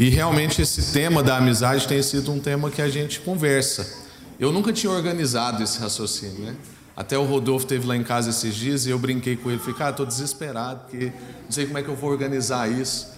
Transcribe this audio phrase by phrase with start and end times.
[0.00, 3.84] E realmente esse tema da amizade tem sido um tema que a gente conversa.
[4.38, 6.56] Eu nunca tinha organizado esse raciocínio, né?
[6.96, 9.74] Até o Rodolfo teve lá em casa esses dias e eu brinquei com ele, falei,
[9.74, 13.08] cara, estou desesperado, porque não sei como é que eu vou organizar isso.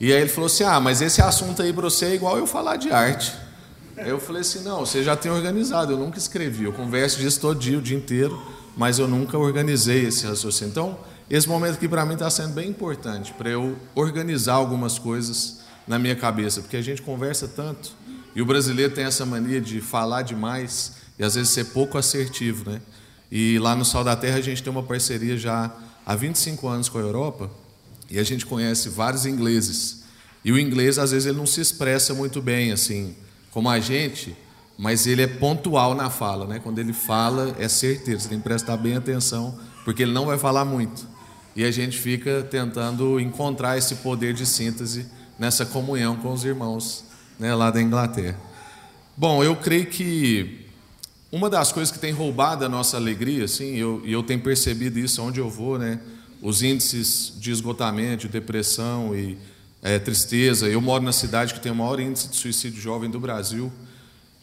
[0.00, 2.46] E aí ele falou assim: ah, mas esse assunto aí para você é igual eu
[2.46, 3.32] falar de arte.
[3.96, 7.40] Aí eu falei assim: não, você já tem organizado, eu nunca escrevi, eu converso disso
[7.40, 8.36] todo dia, o dia inteiro,
[8.76, 10.72] mas eu nunca organizei esse raciocínio.
[10.72, 10.98] Então,
[11.30, 15.98] esse momento aqui para mim está sendo bem importante, para eu organizar algumas coisas na
[15.98, 17.92] minha cabeça, porque a gente conversa tanto
[18.34, 22.70] e o brasileiro tem essa mania de falar demais e às vezes ser pouco assertivo,
[22.70, 22.80] né?
[23.30, 26.88] E lá no Sal da Terra a gente tem uma parceria já há 25 anos
[26.88, 27.50] com a Europa
[28.10, 30.04] e a gente conhece vários ingleses.
[30.44, 33.16] E o inglês, às vezes, ele não se expressa muito bem, assim,
[33.50, 34.36] como a gente,
[34.78, 36.60] mas ele é pontual na fala, né?
[36.62, 40.38] Quando ele fala, é certeza, você tem que prestar bem atenção, porque ele não vai
[40.38, 41.08] falar muito.
[41.56, 45.06] E a gente fica tentando encontrar esse poder de síntese
[45.38, 47.04] nessa comunhão com os irmãos
[47.38, 48.38] né, lá da Inglaterra.
[49.16, 50.66] Bom, eu creio que
[51.30, 54.98] uma das coisas que tem roubado a nossa alegria, assim, eu, e eu tenho percebido
[54.98, 56.00] isso onde eu vou, né?
[56.40, 59.38] Os índices de esgotamento, de depressão e
[59.82, 60.68] é, tristeza.
[60.68, 63.72] Eu moro na cidade que tem o maior índice de suicídio jovem do Brasil.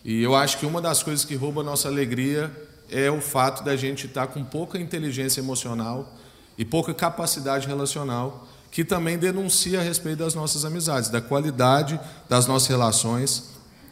[0.03, 2.52] E eu acho que uma das coisas que rouba a nossa alegria
[2.90, 6.14] é o fato da gente estar com pouca inteligência emocional
[6.58, 12.48] e pouca capacidade relacional, que também denuncia a respeito das nossas amizades, da qualidade das
[12.48, 13.52] nossas relações.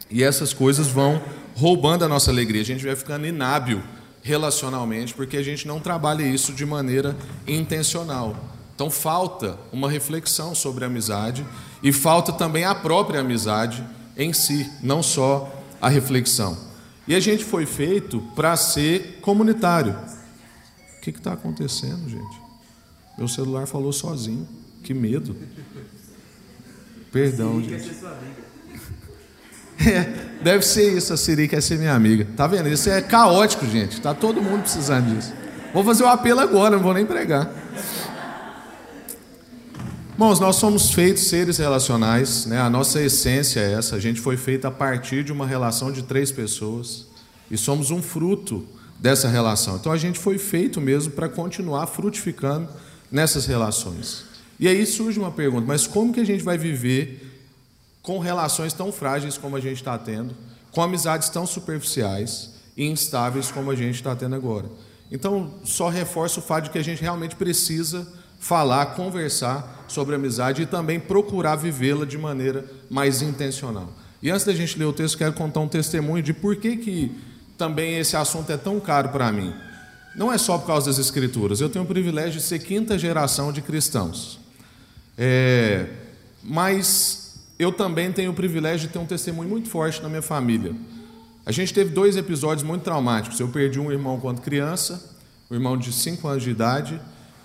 [0.10, 1.22] E essas coisas vão
[1.56, 2.64] roubando a nossa alegria.
[2.64, 3.84] A gente vai ficando inábil
[4.24, 7.16] relacionalmente porque a gente não trabalha isso de maneira
[7.48, 8.36] intencional.
[8.74, 11.46] Então falta uma reflexão sobre a amizade
[11.84, 13.86] e falta também a própria amizade
[14.18, 16.58] em si, não só a reflexão.
[17.08, 19.96] E a gente foi feito para ser comunitário.
[20.98, 22.42] O que está acontecendo, gente?
[23.16, 24.61] Meu celular falou sozinho.
[24.84, 25.36] Que medo.
[27.12, 27.92] Perdão, gente.
[29.84, 30.04] É,
[30.44, 32.28] deve ser isso, a Siri quer ser minha amiga.
[32.38, 32.70] Tá vendo?
[32.70, 34.00] Isso é caótico, gente.
[34.00, 35.34] Tá todo mundo precisando disso.
[35.74, 37.52] Vou fazer o apelo agora, não vou nem pregar.
[40.16, 42.62] Bom, nós somos feitos seres relacionais, né?
[42.62, 43.96] a nossa essência é essa.
[43.96, 47.08] A gente foi feito a partir de uma relação de três pessoas
[47.50, 48.64] e somos um fruto
[49.00, 49.78] dessa relação.
[49.78, 52.70] Então a gente foi feito mesmo para continuar frutificando
[53.12, 54.31] nessas relações.
[54.62, 57.28] E aí surge uma pergunta: mas como que a gente vai viver
[58.02, 60.36] com relações tão frágeis como a gente está tendo,
[60.72, 64.68] com amizades tão superficiais e instáveis como a gente está tendo agora.
[65.12, 68.08] Então, só reforça o fato de que a gente realmente precisa
[68.40, 73.90] falar, conversar sobre amizade e também procurar vivê-la de maneira mais intencional.
[74.24, 77.12] E antes da gente ler o texto, quero contar um testemunho de por que, que
[77.58, 79.54] também esse assunto é tão caro para mim.
[80.16, 83.52] Não é só por causa das Escrituras, eu tenho o privilégio de ser quinta geração
[83.52, 84.41] de cristãos.
[85.24, 85.86] É,
[86.44, 90.74] mas eu também tenho o privilégio de ter um testemunho muito forte na minha família.
[91.46, 93.40] A gente teve dois episódios muito traumáticos.
[93.40, 95.16] Eu perdi um irmão quando criança,
[95.52, 97.00] um irmão de 5 anos de idade,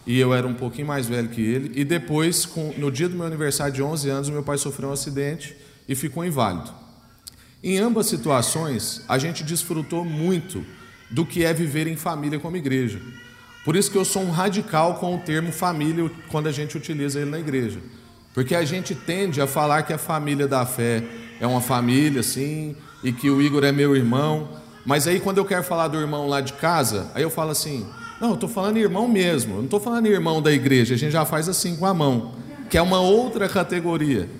[0.06, 1.78] e eu era um pouquinho mais velho que ele.
[1.78, 2.48] E depois,
[2.78, 5.54] no dia do meu aniversário de 11 anos, meu pai sofreu um acidente
[5.86, 6.72] e ficou inválido.
[7.62, 10.64] Em ambas situações, a gente desfrutou muito
[11.10, 13.02] do que é viver em família como igreja.
[13.66, 17.20] Por isso que eu sou um radical com o termo família quando a gente utiliza
[17.20, 17.80] ele na igreja.
[18.32, 21.02] Porque a gente tende a falar que a família da fé
[21.40, 24.50] é uma família, assim, e que o Igor é meu irmão.
[24.84, 27.84] Mas aí quando eu quero falar do irmão lá de casa, aí eu falo assim:
[28.20, 31.10] não, eu estou falando irmão mesmo, eu não estou falando irmão da igreja, a gente
[31.10, 32.36] já faz assim com a mão,
[32.70, 34.30] que é uma outra categoria.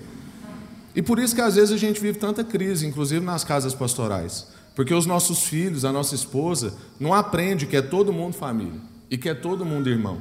[0.95, 4.47] E por isso que às vezes a gente vive tanta crise, inclusive nas casas pastorais.
[4.73, 9.17] Porque os nossos filhos, a nossa esposa, não aprende que é todo mundo família e
[9.17, 10.17] que é todo mundo irmão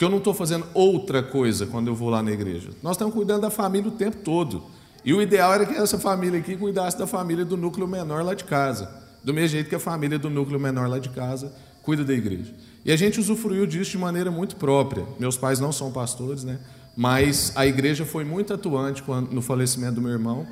[0.00, 2.70] que eu não estou fazendo outra coisa quando eu vou lá na igreja.
[2.82, 4.62] Nós estamos cuidando da família o tempo todo.
[5.04, 8.32] E o ideal era que essa família aqui cuidasse da família do núcleo menor lá
[8.32, 8.90] de casa.
[9.22, 12.54] Do mesmo jeito que a família do núcleo menor lá de casa cuida da igreja.
[12.82, 15.04] E a gente usufruiu disso de maneira muito própria.
[15.18, 16.58] Meus pais não são pastores, né?
[16.96, 20.46] Mas a igreja foi muito atuante no falecimento do meu irmão.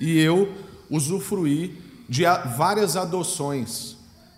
[0.00, 0.52] E eu
[0.90, 1.78] usufruí
[2.08, 2.24] de
[2.56, 3.93] várias adoções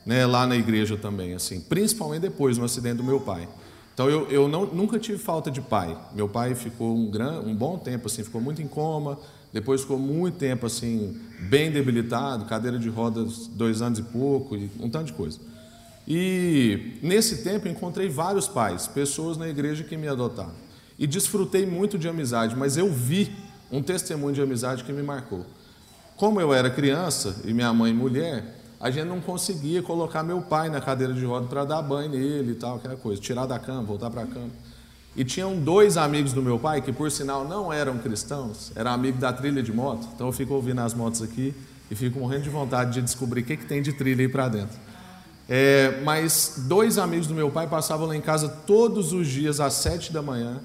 [0.06, 3.48] né, lá na igreja também, assim, principalmente depois no acidente do meu pai.
[3.92, 5.98] Então eu, eu não, nunca tive falta de pai.
[6.14, 9.18] Meu pai ficou um, gran, um bom tempo assim, ficou muito em coma,
[9.52, 11.18] depois ficou muito tempo assim,
[11.48, 15.38] bem debilitado, cadeira de rodas dois anos e pouco, e um tanto de coisa.
[16.06, 20.54] E nesse tempo encontrei vários pais, pessoas na igreja que me adotaram.
[20.98, 23.32] E desfrutei muito de amizade, mas eu vi
[23.72, 25.44] um testemunho de amizade que me marcou.
[26.16, 30.68] Como eu era criança e minha mãe mulher, a gente não conseguia colocar meu pai
[30.68, 33.82] na cadeira de roda para dar banho nele e tal, aquela coisa, tirar da cama,
[33.82, 34.50] voltar para a cama.
[35.16, 39.18] E tinham dois amigos do meu pai, que por sinal não eram cristãos, era amigo
[39.18, 40.06] da trilha de moto.
[40.14, 41.54] Então eu fico ouvindo as motos aqui
[41.90, 44.48] e fico morrendo de vontade de descobrir o que, que tem de trilha aí para
[44.48, 44.76] dentro.
[45.48, 49.72] É, mas dois amigos do meu pai passavam lá em casa todos os dias às
[49.74, 50.60] sete da manhã,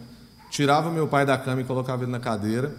[0.50, 2.75] tirava meu pai da cama e colocava ele na cadeira.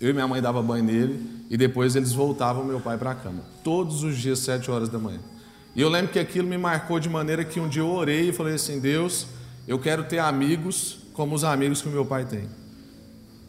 [0.00, 1.20] Eu e minha mãe dava banho nele
[1.50, 3.42] e depois eles voltavam meu pai para a cama.
[3.62, 5.20] Todos os dias, sete horas da manhã.
[5.76, 8.32] E eu lembro que aquilo me marcou de maneira que um dia eu orei e
[8.32, 9.26] falei assim: Deus,
[9.68, 12.48] eu quero ter amigos como os amigos que o meu pai tem.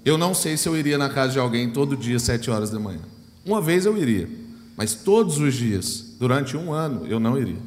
[0.04, 2.80] Eu não sei se eu iria na casa de alguém todo dia, sete horas da
[2.80, 3.02] manhã.
[3.46, 4.28] Uma vez eu iria,
[4.76, 7.60] mas todos os dias, durante um ano, eu não iria.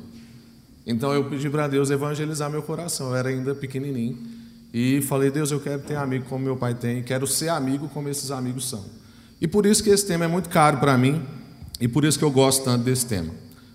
[0.86, 3.08] Então eu pedi para Deus evangelizar meu coração.
[3.08, 4.43] Eu era ainda pequenininho
[4.74, 8.08] e falei: Deus, eu quero ter amigo como meu pai tem, quero ser amigo como
[8.08, 8.84] esses amigos são.
[9.40, 11.22] E por isso que esse tema é muito caro para mim
[11.80, 13.32] e por isso que eu gosto tanto desse tema.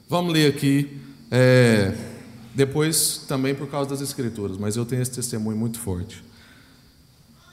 [0.09, 0.99] Vamos ler aqui.
[1.31, 1.95] É,
[2.53, 6.21] depois, também por causa das Escrituras, mas eu tenho esse testemunho muito forte.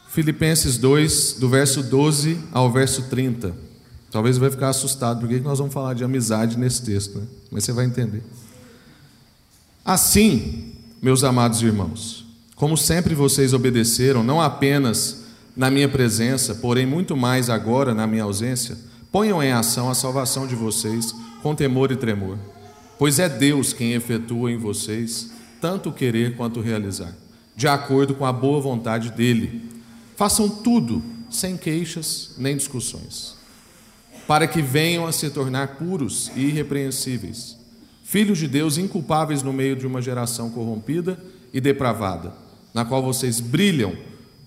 [0.08, 3.54] Filipenses 2, do verso 12 ao verso 30.
[4.10, 7.26] Talvez você vai ficar assustado, porque nós vamos falar de amizade nesse texto, né?
[7.50, 8.22] mas você vai entender.
[9.84, 10.72] Assim,
[11.02, 12.25] meus amados irmãos,
[12.56, 15.24] como sempre vocês obedeceram, não apenas
[15.56, 18.76] na minha presença, porém muito mais agora na minha ausência,
[19.12, 22.36] ponham em ação a salvação de vocês com temor e tremor
[22.98, 25.30] pois é Deus quem efetua em vocês
[25.60, 27.14] tanto querer quanto realizar,
[27.54, 29.70] de acordo com a boa vontade dele.
[30.14, 33.34] Façam tudo sem queixas nem discussões,
[34.26, 37.56] para que venham a se tornar puros e irrepreensíveis,
[38.04, 41.18] filhos de Deus inculpáveis no meio de uma geração corrompida
[41.52, 42.32] e depravada,
[42.76, 43.96] na qual vocês brilham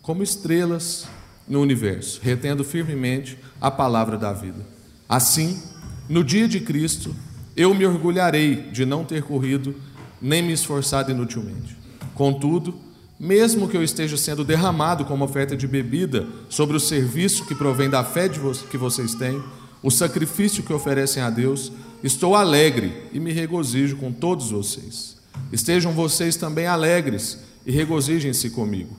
[0.03, 1.07] como estrelas
[1.47, 4.63] no universo, retendo firmemente a palavra da vida.
[5.09, 5.59] Assim,
[6.07, 7.15] no dia de Cristo,
[7.57, 9.73] eu me orgulharei de não ter corrido
[10.21, 11.75] nem me esforçado inutilmente.
[12.13, 12.75] Contudo,
[13.19, 17.89] mesmo que eu esteja sendo derramado como oferta de bebida sobre o serviço que provém
[17.89, 19.41] da fé que vocês têm,
[19.81, 21.71] o sacrifício que oferecem a Deus,
[22.03, 25.17] estou alegre e me regozijo com todos vocês.
[25.51, 28.95] Estejam vocês também alegres e regozijem-se comigo.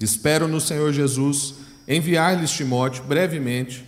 [0.00, 1.54] Espero no Senhor Jesus
[1.86, 3.84] enviar-lhes Timóteo brevemente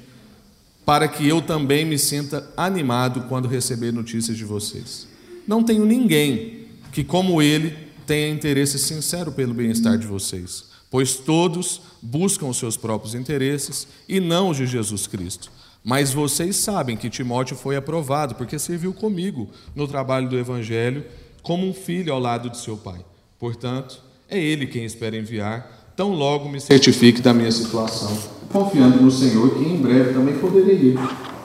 [0.84, 5.08] para que eu também me sinta animado quando receber notícias de vocês.
[5.46, 11.80] Não tenho ninguém que, como ele, tenha interesse sincero pelo bem-estar de vocês, pois todos
[12.00, 15.50] buscam os seus próprios interesses e não os de Jesus Cristo.
[15.82, 21.04] Mas vocês sabem que Timóteo foi aprovado, porque serviu comigo no trabalho do Evangelho,
[21.42, 23.04] como um filho ao lado de seu pai.
[23.38, 29.10] Portanto, é ele quem espera enviar, tão logo me certifique da minha situação confiando no
[29.10, 30.98] Senhor que em breve também poderei ir.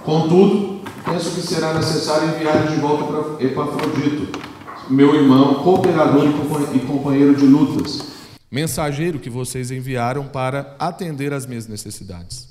[0.03, 4.39] Contudo, penso que será necessário enviar de volta para Epafrodito,
[4.89, 6.25] meu irmão, cooperador
[6.73, 8.01] e companheiro de lutas,
[8.49, 12.47] mensageiro que vocês enviaram para atender às minhas necessidades.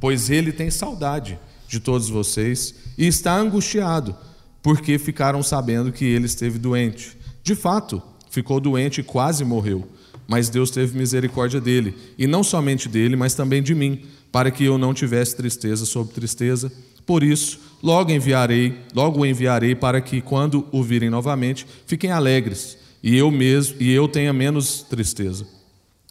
[0.00, 4.14] Pois ele tem saudade de todos vocês e está angustiado,
[4.62, 7.16] porque ficaram sabendo que ele esteve doente.
[7.42, 9.86] De fato, ficou doente e quase morreu
[10.28, 14.62] mas Deus teve misericórdia dele, e não somente dele, mas também de mim, para que
[14.62, 16.70] eu não tivesse tristeza sobre tristeza.
[17.06, 22.76] Por isso, logo enviarei, logo o enviarei para que quando o virem novamente, fiquem alegres,
[23.02, 25.46] e eu mesmo e eu tenha menos tristeza.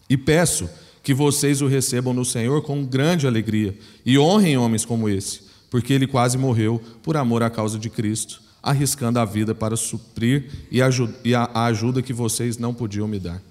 [0.10, 0.68] E peço
[1.04, 5.94] que vocês o recebam no Senhor com grande alegria e honrem homens como esse, porque
[5.94, 10.82] ele quase morreu por amor à causa de Cristo, arriscando a vida para suprir e
[10.82, 13.42] a ajuda que vocês não podiam me dar.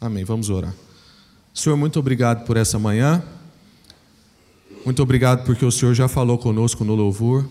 [0.00, 0.24] Amém.
[0.24, 0.74] Vamos orar.
[1.52, 3.22] Senhor, muito obrigado por essa manhã.
[4.82, 7.46] Muito obrigado porque o Senhor já falou conosco no louvor.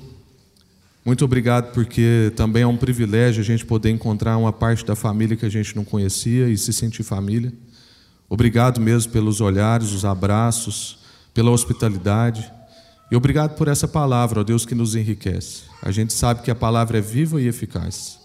[1.05, 5.37] Muito obrigado porque também é um privilégio a gente poder encontrar uma parte da família
[5.37, 7.53] que a gente não conhecia e se sentir família.
[8.27, 10.97] Obrigado mesmo pelos olhares, os abraços,
[11.35, 12.51] pela hospitalidade.
[13.11, 15.63] E obrigado por essa palavra, ó Deus, que nos enriquece.
[15.81, 18.17] A gente sabe que a palavra é viva e eficaz.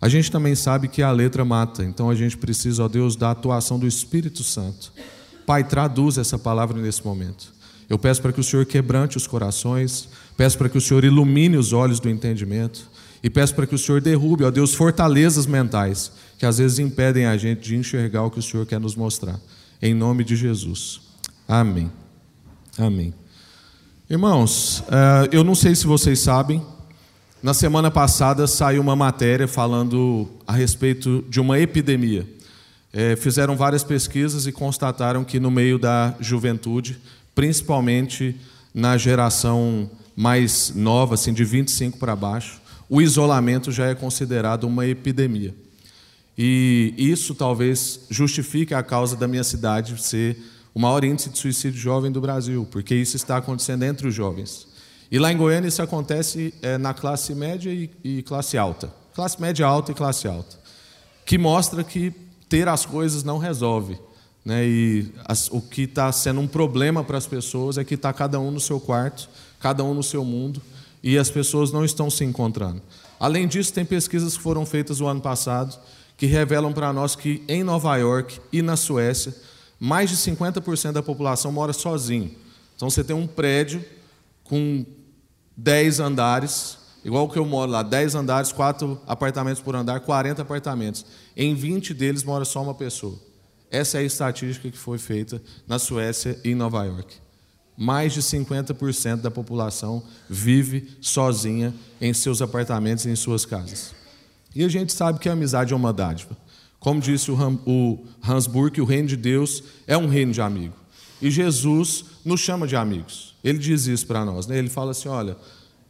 [0.00, 3.30] A gente também sabe que a letra mata, então a gente precisa, ó Deus, da
[3.30, 4.92] atuação do Espírito Santo.
[5.46, 7.54] Pai, traduz essa palavra nesse momento.
[7.88, 11.56] Eu peço para que o Senhor quebrante os corações, peço para que o Senhor ilumine
[11.56, 12.90] os olhos do entendimento
[13.22, 17.26] e peço para que o Senhor derrube, ó Deus, fortalezas mentais que às vezes impedem
[17.26, 19.38] a gente de enxergar o que o Senhor quer nos mostrar.
[19.80, 21.00] Em nome de Jesus.
[21.46, 21.90] Amém.
[22.76, 23.14] Amém.
[24.08, 26.62] Irmãos, eh, eu não sei se vocês sabem,
[27.42, 32.28] na semana passada saiu uma matéria falando a respeito de uma epidemia.
[32.92, 36.98] É, fizeram várias pesquisas e constataram que no meio da juventude,
[37.34, 38.36] principalmente
[38.74, 44.86] na geração mais nova, assim, de 25 para baixo, o isolamento já é considerado uma
[44.86, 45.54] epidemia.
[46.36, 50.36] E isso talvez justifique a causa da minha cidade ser
[50.74, 54.66] o maior índice de suicídio jovem do Brasil, porque isso está acontecendo entre os jovens.
[55.10, 58.92] E lá em Goiânia isso acontece é, na classe média e, e classe alta.
[59.14, 60.58] Classe média alta e classe alta.
[61.24, 62.12] Que mostra que
[62.48, 63.98] ter as coisas não resolve.
[64.44, 64.66] Né?
[64.66, 68.40] E as, o que está sendo um problema para as pessoas é que está cada
[68.40, 69.28] um no seu quarto,
[69.60, 70.60] cada um no seu mundo,
[71.02, 72.82] e as pessoas não estão se encontrando.
[73.20, 75.78] Além disso, tem pesquisas que foram feitas o ano passado
[76.16, 79.34] que revelam para nós que em Nova York e na Suécia,
[79.78, 82.34] mais de 50% da população mora sozinho.
[82.76, 83.84] Então você tem um prédio
[84.44, 84.84] com
[85.56, 91.04] 10 andares, igual que eu moro lá, 10 andares, 4 apartamentos por andar, 40 apartamentos.
[91.36, 93.18] Em 20 deles mora só uma pessoa.
[93.70, 97.16] Essa é a estatística que foi feita na Suécia e em Nova York.
[97.76, 103.92] Mais de 50% da população vive sozinha em seus apartamentos e em suas casas.
[104.54, 106.36] E a gente sabe que a amizade é uma dádiva.
[106.84, 110.74] Como disse o Hans Burke, o reino de Deus é um reino de amigo.
[111.22, 113.34] E Jesus nos chama de amigos.
[113.42, 114.46] Ele diz isso para nós.
[114.46, 114.58] Né?
[114.58, 115.34] Ele fala assim: olha,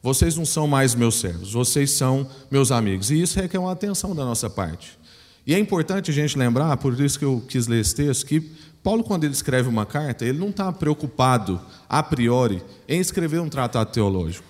[0.01, 3.11] vocês não são mais meus servos, vocês são meus amigos.
[3.11, 4.97] E isso requer uma atenção da nossa parte.
[5.45, 8.53] E é importante a gente lembrar, por isso que eu quis ler esse texto, que
[8.81, 13.49] Paulo, quando ele escreve uma carta, ele não está preocupado, a priori, em escrever um
[13.49, 14.47] tratado teológico.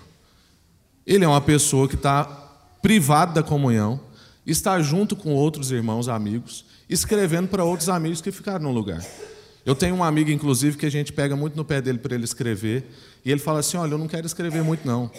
[1.06, 2.24] Ele é uma pessoa que está
[2.82, 3.98] privado da comunhão,
[4.46, 9.04] está junto com outros irmãos, amigos, escrevendo para outros amigos que ficaram no lugar.
[9.64, 12.24] Eu tenho um amigo, inclusive, que a gente pega muito no pé dele para ele
[12.24, 12.86] escrever,
[13.24, 15.10] e ele fala assim: Olha, eu não quero escrever muito, não.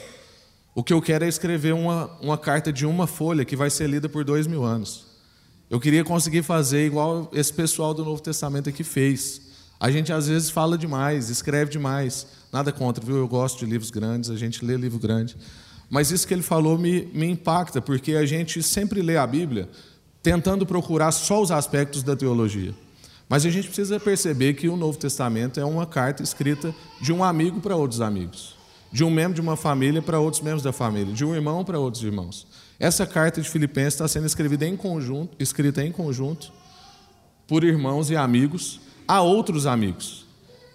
[0.75, 3.89] O que eu quero é escrever uma, uma carta de uma folha que vai ser
[3.89, 5.05] lida por dois mil anos.
[5.69, 9.41] Eu queria conseguir fazer igual esse pessoal do Novo Testamento aqui fez.
[9.79, 12.27] A gente às vezes fala demais, escreve demais.
[12.51, 13.15] Nada contra, viu?
[13.15, 15.35] Eu gosto de livros grandes, a gente lê livro grande.
[15.89, 19.69] Mas isso que ele falou me, me impacta, porque a gente sempre lê a Bíblia
[20.21, 22.73] tentando procurar só os aspectos da teologia.
[23.29, 27.23] Mas a gente precisa perceber que o Novo Testamento é uma carta escrita de um
[27.23, 28.55] amigo para outros amigos,
[28.91, 31.79] de um membro de uma família para outros membros da família, de um irmão para
[31.79, 32.47] outros irmãos.
[32.79, 36.51] Essa carta de Filipenses está sendo escrita em conjunto, escrita em conjunto
[37.47, 40.25] por irmãos e amigos a outros amigos.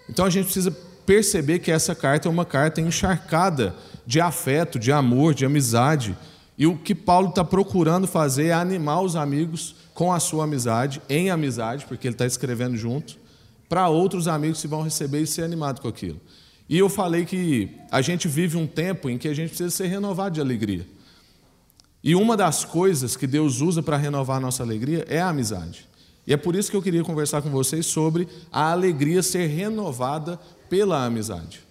[0.09, 0.71] Então a gente precisa
[1.05, 6.17] perceber que essa carta é uma carta encharcada de afeto, de amor, de amizade.
[6.57, 11.01] E o que Paulo está procurando fazer é animar os amigos com a sua amizade,
[11.09, 13.17] em amizade, porque ele está escrevendo junto,
[13.67, 16.19] para outros amigos que vão receber e ser animados com aquilo.
[16.67, 19.87] E eu falei que a gente vive um tempo em que a gente precisa ser
[19.87, 20.87] renovado de alegria.
[22.03, 25.87] E uma das coisas que Deus usa para renovar a nossa alegria é a amizade.
[26.25, 30.39] E é por isso que eu queria conversar com vocês sobre a alegria ser renovada
[30.69, 31.61] pela amizade.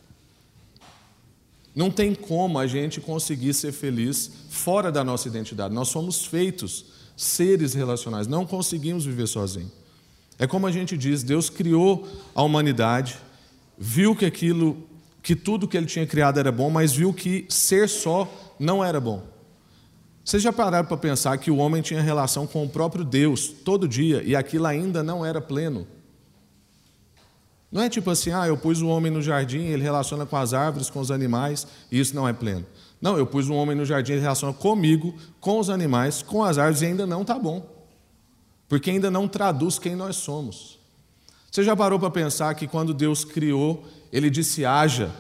[1.74, 5.74] Não tem como a gente conseguir ser feliz fora da nossa identidade.
[5.74, 6.86] Nós somos feitos
[7.16, 9.70] seres relacionais, não conseguimos viver sozinhos.
[10.38, 13.18] É como a gente diz, Deus criou a humanidade,
[13.78, 14.88] viu que aquilo,
[15.22, 18.26] que tudo que ele tinha criado era bom, mas viu que ser só
[18.58, 19.22] não era bom.
[20.24, 23.86] Vocês já pararam para pensar que o homem tinha relação com o próprio Deus todo
[23.86, 25.86] dia e aquilo ainda não era pleno?
[27.70, 30.52] Não é tipo assim, ah, eu pus o homem no jardim, ele relaciona com as
[30.52, 32.66] árvores, com os animais, e isso não é pleno.
[33.00, 36.58] Não, eu pus o homem no jardim, ele relaciona comigo, com os animais, com as
[36.58, 37.64] árvores, e ainda não está bom.
[38.68, 40.78] Porque ainda não traduz quem nós somos.
[41.50, 45.10] Você já parou para pensar que quando Deus criou, ele disse haja,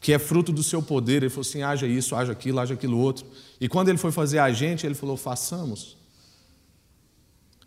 [0.00, 2.98] que é fruto do seu poder, ele falou assim: haja isso, haja aquilo, haja aquilo
[2.98, 3.24] outro.
[3.60, 5.96] E quando ele foi fazer a gente, ele falou: façamos.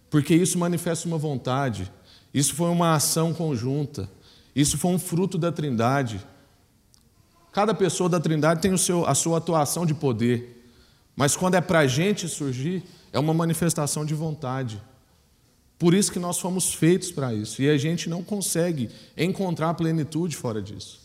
[0.09, 1.91] Porque isso manifesta uma vontade,
[2.33, 4.09] isso foi uma ação conjunta.
[4.55, 6.25] Isso foi um fruto da Trindade.
[7.51, 10.65] Cada pessoa da Trindade tem seu, a sua atuação de poder,
[11.15, 14.81] mas quando é para a gente surgir, é uma manifestação de vontade.
[15.77, 20.35] Por isso que nós fomos feitos para isso, e a gente não consegue encontrar plenitude
[20.35, 21.01] fora disso.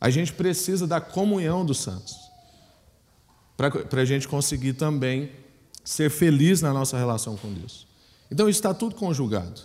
[0.00, 2.16] A gente precisa da comunhão dos santos,
[3.56, 5.30] para a gente conseguir também
[5.84, 7.86] ser feliz na nossa relação com Deus.
[8.30, 9.60] Então, isso está tudo conjugado,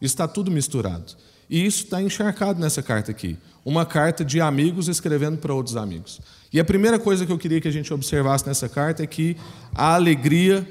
[0.00, 1.16] está tudo misturado.
[1.48, 3.36] E isso está encharcado nessa carta aqui.
[3.64, 6.20] Uma carta de amigos escrevendo para outros amigos.
[6.52, 9.36] E a primeira coisa que eu queria que a gente observasse nessa carta é que
[9.74, 10.66] a alegria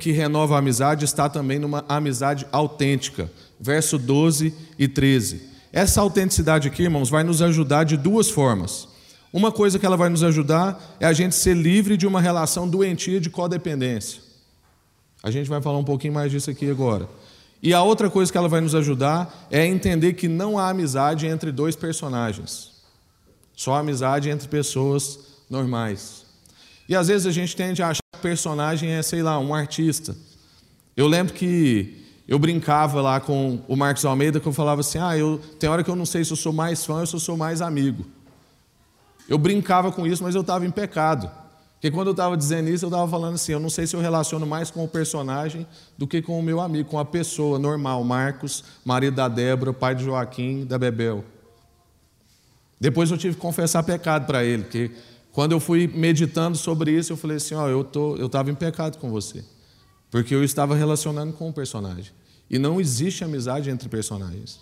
[0.00, 3.30] que renova a amizade está também numa amizade autêntica.
[3.60, 5.42] Verso 12 e 13.
[5.72, 8.88] Essa autenticidade aqui, irmãos, vai nos ajudar de duas formas.
[9.32, 12.68] Uma coisa que ela vai nos ajudar é a gente ser livre de uma relação
[12.68, 14.22] doentia de codependência.
[15.22, 17.08] A gente vai falar um pouquinho mais disso aqui agora.
[17.62, 21.26] E a outra coisa que ela vai nos ajudar é entender que não há amizade
[21.26, 22.72] entre dois personagens,
[23.54, 26.24] só amizade entre pessoas normais.
[26.88, 29.54] E às vezes a gente tende a achar que o personagem é, sei lá, um
[29.54, 30.14] artista.
[30.96, 35.16] Eu lembro que eu brincava lá com o Marcos Almeida, que eu falava assim: ah,
[35.16, 37.20] eu, tem hora que eu não sei se eu sou mais fã ou se eu
[37.20, 38.04] sou mais amigo.
[39.28, 41.30] Eu brincava com isso, mas eu estava em pecado.
[41.76, 44.00] Porque quando eu estava dizendo isso, eu estava falando assim: eu não sei se eu
[44.00, 45.66] relaciono mais com o personagem
[45.96, 49.94] do que com o meu amigo, com a pessoa normal, Marcos, marido da Débora, pai
[49.94, 51.24] de Joaquim, da Bebel.
[52.80, 54.90] Depois eu tive que confessar pecado para ele, porque
[55.32, 58.54] quando eu fui meditando sobre isso, eu falei assim: ó, eu tô, eu estava em
[58.54, 59.44] pecado com você,
[60.10, 62.12] porque eu estava relacionando com o personagem.
[62.48, 64.60] E não existe amizade entre personagens.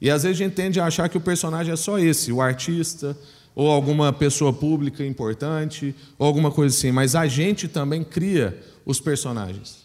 [0.00, 2.42] E às vezes a gente tende a achar que o personagem é só esse, o
[2.42, 3.16] artista,
[3.54, 9.00] ou alguma pessoa pública importante, ou alguma coisa assim, mas a gente também cria os
[9.00, 9.82] personagens.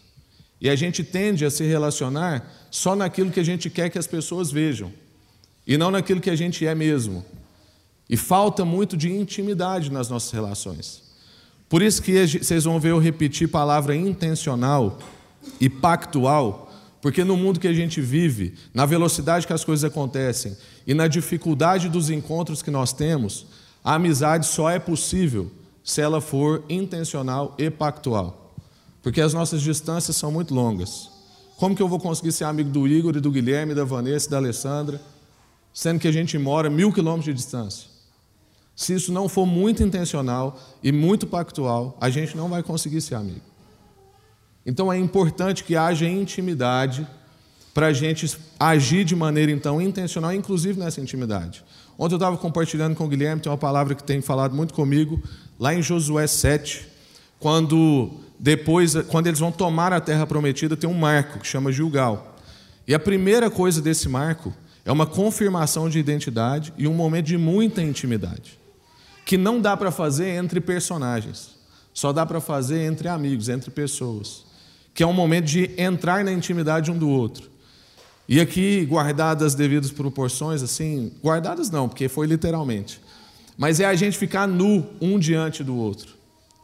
[0.60, 4.06] E a gente tende a se relacionar só naquilo que a gente quer que as
[4.06, 4.92] pessoas vejam,
[5.66, 7.24] e não naquilo que a gente é mesmo.
[8.08, 11.02] E falta muito de intimidade nas nossas relações.
[11.68, 14.98] Por isso que vocês vão ver eu repetir palavra intencional
[15.60, 16.68] e pactual
[17.00, 20.56] porque no mundo que a gente vive, na velocidade que as coisas acontecem
[20.86, 23.46] e na dificuldade dos encontros que nós temos,
[23.88, 25.50] a amizade só é possível
[25.82, 28.54] se ela for intencional e pactual.
[29.02, 31.08] Porque as nossas distâncias são muito longas.
[31.56, 34.36] Como que eu vou conseguir ser amigo do Igor e do Guilherme, da Vanessa da
[34.36, 35.00] Alessandra,
[35.72, 37.88] sendo que a gente mora mil quilômetros de distância?
[38.76, 43.14] Se isso não for muito intencional e muito pactual, a gente não vai conseguir ser
[43.14, 43.40] amigo.
[44.66, 47.08] Então é importante que haja intimidade
[47.72, 51.64] para a gente agir de maneira então intencional, inclusive nessa intimidade.
[51.98, 55.20] Ontem eu estava compartilhando com o Guilherme, tem uma palavra que tem falado muito comigo,
[55.58, 56.86] lá em Josué 7,
[57.40, 62.36] quando depois, quando eles vão tomar a terra prometida, tem um marco que chama Gilgal.
[62.86, 67.36] E a primeira coisa desse marco é uma confirmação de identidade e um momento de
[67.36, 68.58] muita intimidade,
[69.26, 71.56] que não dá para fazer entre personagens,
[71.92, 74.48] só dá para fazer entre amigos, entre pessoas
[74.98, 77.48] que é um momento de entrar na intimidade um do outro.
[78.28, 83.00] E aqui, guardadas as devidas proporções, assim, guardadas não, porque foi literalmente.
[83.56, 86.14] Mas é a gente ficar nu um diante do outro.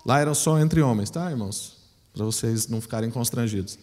[0.04, 1.79] Lá eram só entre homens, tá, irmãos?
[2.12, 3.79] Para vocês não ficarem constrangidos.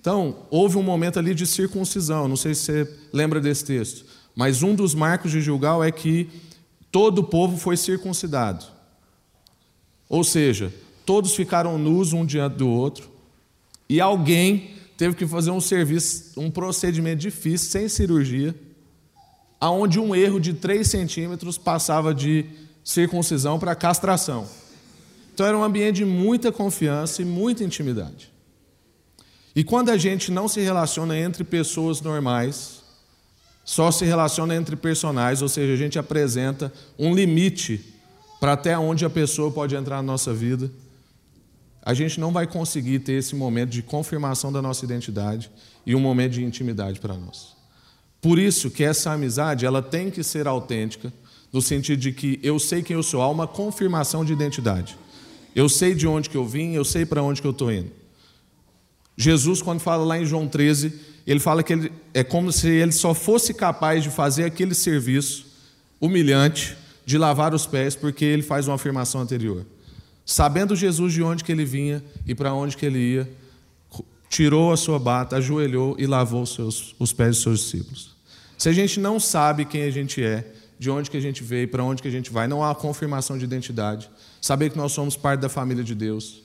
[0.00, 4.62] Então, houve um momento ali de circuncisão, não sei se você lembra desse texto, mas
[4.62, 6.28] um dos marcos de Gilgal é que
[6.90, 8.64] todo o povo foi circuncidado.
[10.08, 10.72] Ou seja,
[11.06, 13.08] todos ficaram nus um diante do outro,
[13.88, 18.54] e alguém teve que fazer um serviço, um procedimento difícil, sem cirurgia,
[19.58, 22.44] aonde um erro de 3 centímetros passava de
[22.84, 24.46] circuncisão para castração.
[25.32, 28.30] Então era um ambiente de muita confiança e muita intimidade.
[29.56, 32.82] E quando a gente não se relaciona entre pessoas normais,
[33.64, 37.82] só se relaciona entre personagens, ou seja, a gente apresenta um limite
[38.38, 40.70] para até onde a pessoa pode entrar na nossa vida
[41.82, 45.50] a gente não vai conseguir ter esse momento de confirmação da nossa identidade
[45.86, 47.56] e um momento de intimidade para nós.
[48.20, 51.12] Por isso que essa amizade ela tem que ser autêntica,
[51.52, 54.96] no sentido de que eu sei quem eu sou, há uma confirmação de identidade.
[55.54, 57.90] Eu sei de onde que eu vim, eu sei para onde que eu estou indo.
[59.16, 60.92] Jesus, quando fala lá em João 13,
[61.26, 65.46] ele fala que ele, é como se ele só fosse capaz de fazer aquele serviço
[66.00, 69.66] humilhante de lavar os pés, porque ele faz uma afirmação anterior.
[70.30, 73.28] Sabendo Jesus de onde que ele vinha e para onde que ele ia,
[74.28, 78.14] tirou a sua bata, ajoelhou e lavou os, seus, os pés dos seus discípulos.
[78.56, 80.46] Se a gente não sabe quem a gente é,
[80.78, 83.36] de onde que a gente veio, para onde que a gente vai, não há confirmação
[83.36, 84.08] de identidade.
[84.40, 86.40] Saber que nós somos parte da família de Deus.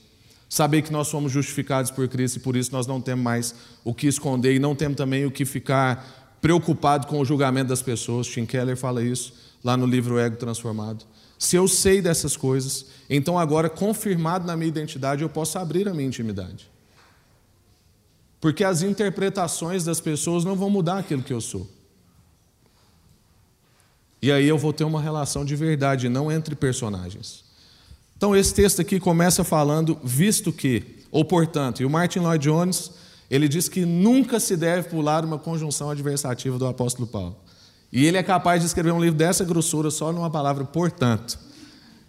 [0.48, 3.94] Saber que nós somos justificados por Cristo e por isso nós não temos mais o
[3.94, 8.26] que esconder e não temos também o que ficar preocupado com o julgamento das pessoas.
[8.26, 11.06] Tim Keller fala isso lá no livro Ego Transformado.
[11.38, 15.94] Se eu sei dessas coisas, então agora, confirmado na minha identidade, eu posso abrir a
[15.94, 16.70] minha intimidade.
[18.40, 21.68] Porque as interpretações das pessoas não vão mudar aquilo que eu sou.
[24.20, 27.44] E aí eu vou ter uma relação de verdade, não entre personagens.
[28.16, 32.92] Então, esse texto aqui começa falando, visto que, ou portanto, e o Martin Lloyd Jones,
[33.30, 37.36] ele diz que nunca se deve pular uma conjunção adversativa do apóstolo Paulo.
[37.92, 41.38] E ele é capaz de escrever um livro dessa grossura só numa palavra portanto.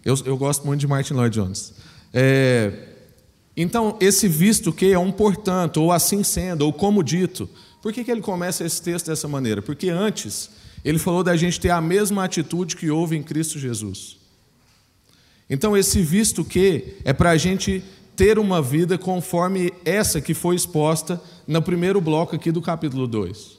[0.04, 1.74] Eu, eu gosto muito de Martin Lloyd Jones.
[2.12, 2.72] É,
[3.56, 7.48] então, esse visto que é um portanto, ou assim sendo, ou como dito.
[7.82, 9.60] Por que, que ele começa esse texto dessa maneira?
[9.60, 10.50] Porque antes
[10.84, 14.16] ele falou da gente ter a mesma atitude que houve em Cristo Jesus.
[15.50, 17.82] Então, esse visto que é para a gente
[18.14, 23.57] ter uma vida conforme essa que foi exposta no primeiro bloco aqui do capítulo 2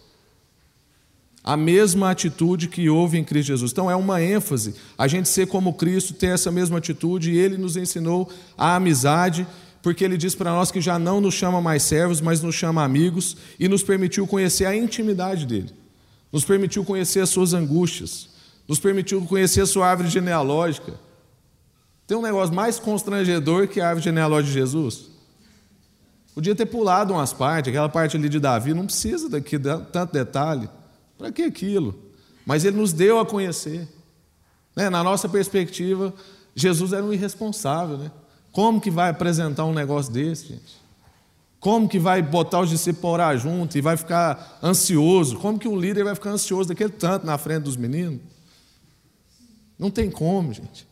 [1.49, 3.71] a mesma atitude que houve em Cristo Jesus.
[3.71, 7.57] Então é uma ênfase a gente ser como Cristo, ter essa mesma atitude, e ele
[7.57, 9.47] nos ensinou a amizade,
[9.81, 12.83] porque ele diz para nós que já não nos chama mais servos, mas nos chama
[12.83, 15.71] amigos e nos permitiu conhecer a intimidade dele,
[16.31, 18.29] nos permitiu conhecer as suas angústias,
[18.67, 20.99] nos permitiu conhecer a sua árvore genealógica.
[22.05, 25.09] Tem um negócio mais constrangedor que a árvore genealógica de Jesus?
[26.35, 30.69] Podia ter pulado umas partes, aquela parte ali de Davi, não precisa daqui tanto detalhe.
[31.19, 31.93] Para que aquilo?
[32.45, 33.85] Mas ele nos deu a conhecer.
[34.73, 34.89] Né?
[34.89, 36.13] Na nossa perspectiva,
[36.55, 37.97] Jesus era um irresponsável.
[37.97, 38.09] Né?
[38.53, 40.79] Como que vai apresentar um negócio desse, gente?
[41.59, 45.37] Como que vai botar os discípulos para orar junto e vai ficar ansioso?
[45.37, 48.21] Como que um líder vai ficar ansioso daquele tanto na frente dos meninos?
[49.77, 50.87] Não tem como, gente.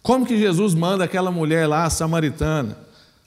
[0.00, 2.78] Como que Jesus manda aquela mulher lá, samaritana,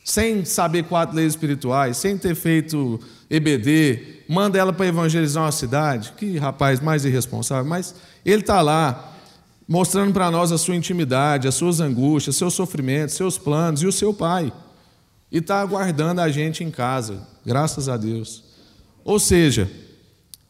[0.05, 2.97] sem saber quatro leis espirituais, sem ter feito
[3.29, 6.13] EBD, manda ela para evangelizar uma cidade?
[6.15, 7.65] Que rapaz mais irresponsável.
[7.65, 9.15] Mas ele está lá,
[9.67, 13.91] mostrando para nós a sua intimidade, as suas angústias, seus sofrimentos, seus planos e o
[13.91, 14.53] seu pai.
[15.31, 18.43] E está aguardando a gente em casa, graças a Deus.
[19.03, 19.69] Ou seja,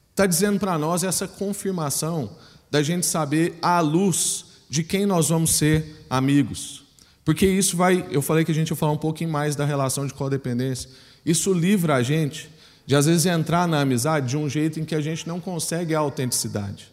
[0.10, 2.32] está dizendo para nós essa confirmação
[2.70, 6.84] da gente saber à luz de quem nós vamos ser amigos.
[7.24, 10.06] Porque isso vai, eu falei que a gente ia falar um pouquinho mais da relação
[10.06, 10.90] de codependência.
[11.26, 12.50] Isso livra a gente
[12.90, 15.94] de às vezes entrar na amizade de um jeito em que a gente não consegue
[15.94, 16.92] a autenticidade.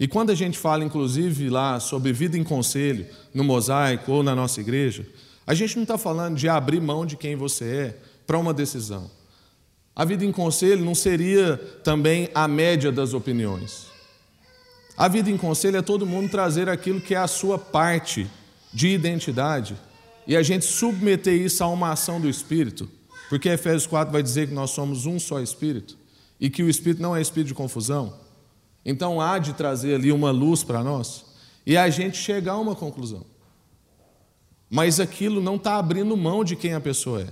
[0.00, 4.34] E quando a gente fala, inclusive, lá sobre vida em conselho, no mosaico ou na
[4.34, 5.06] nossa igreja,
[5.46, 7.96] a gente não está falando de abrir mão de quem você é
[8.26, 9.10] para uma decisão.
[9.94, 13.88] A vida em conselho não seria também a média das opiniões.
[14.96, 18.26] A vida em conselho é todo mundo trazer aquilo que é a sua parte
[18.72, 19.76] de identidade
[20.26, 22.88] e a gente submeter isso a uma ação do Espírito,
[23.28, 25.96] porque Efésios 4 vai dizer que nós somos um só Espírito
[26.40, 28.14] e que o Espírito não é espírito de confusão.
[28.84, 31.24] Então há de trazer ali uma luz para nós
[31.66, 33.24] e a gente chegar a uma conclusão.
[34.70, 37.28] Mas aquilo não está abrindo mão de quem a pessoa é.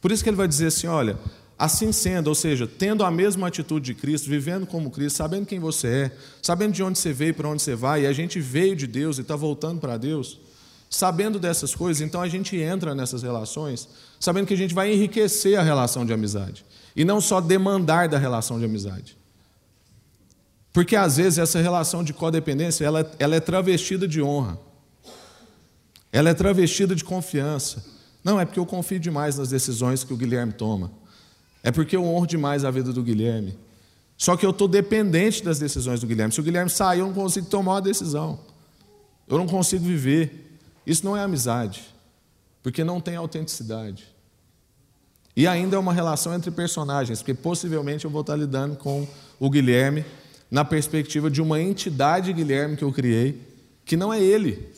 [0.00, 1.18] Por isso que ele vai dizer assim: olha,
[1.58, 5.60] assim sendo, ou seja, tendo a mesma atitude de Cristo, vivendo como Cristo, sabendo quem
[5.60, 8.40] você é, sabendo de onde você veio e para onde você vai, e a gente
[8.40, 10.40] veio de Deus e está voltando para Deus,
[10.92, 13.88] sabendo dessas coisas, então a gente entra nessas relações,
[14.20, 18.18] sabendo que a gente vai enriquecer a relação de amizade, e não só demandar da
[18.18, 19.16] relação de amizade.
[20.70, 24.58] Porque às vezes essa relação de codependência ela, ela é travestida de honra.
[26.12, 27.82] Ela é travestida de confiança.
[28.22, 30.92] Não, é porque eu confio demais nas decisões que o Guilherme toma.
[31.62, 33.58] É porque eu honro demais a vida do Guilherme.
[34.18, 36.34] Só que eu estou dependente das decisões do Guilherme.
[36.34, 38.38] Se o Guilherme sair, eu não consigo tomar uma decisão.
[39.26, 40.51] Eu não consigo viver.
[40.86, 41.84] Isso não é amizade,
[42.62, 44.06] porque não tem autenticidade.
[45.34, 49.06] E ainda é uma relação entre personagens, porque possivelmente eu vou estar lidando com
[49.40, 50.04] o Guilherme
[50.50, 53.40] na perspectiva de uma entidade, Guilherme, que eu criei,
[53.84, 54.68] que não é ele.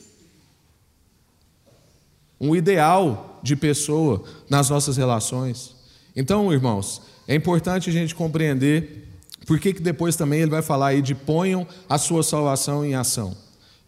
[2.40, 5.74] Um ideal de pessoa nas nossas relações.
[6.14, 9.08] Então, irmãos, é importante a gente compreender
[9.46, 12.94] por que, que depois também ele vai falar aí de ponham a sua salvação em
[12.94, 13.36] ação.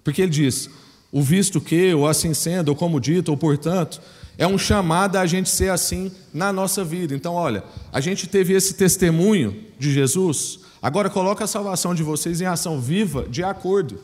[0.02, 0.68] Porque ele diz:
[1.12, 4.01] o visto que, ou assim sendo, ou como dito, ou portanto,
[4.37, 7.14] é um chamado a gente ser assim na nossa vida.
[7.14, 12.40] Então, olha, a gente teve esse testemunho de Jesus, Agora coloca a salvação de vocês
[12.40, 13.99] em ação viva de acordo.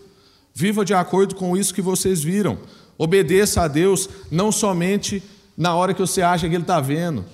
[0.52, 2.58] Viva de acordo com isso que vocês viram.
[2.98, 5.22] Obedeça a Deus não somente
[5.56, 7.24] na hora que você acha que Ele está vendo.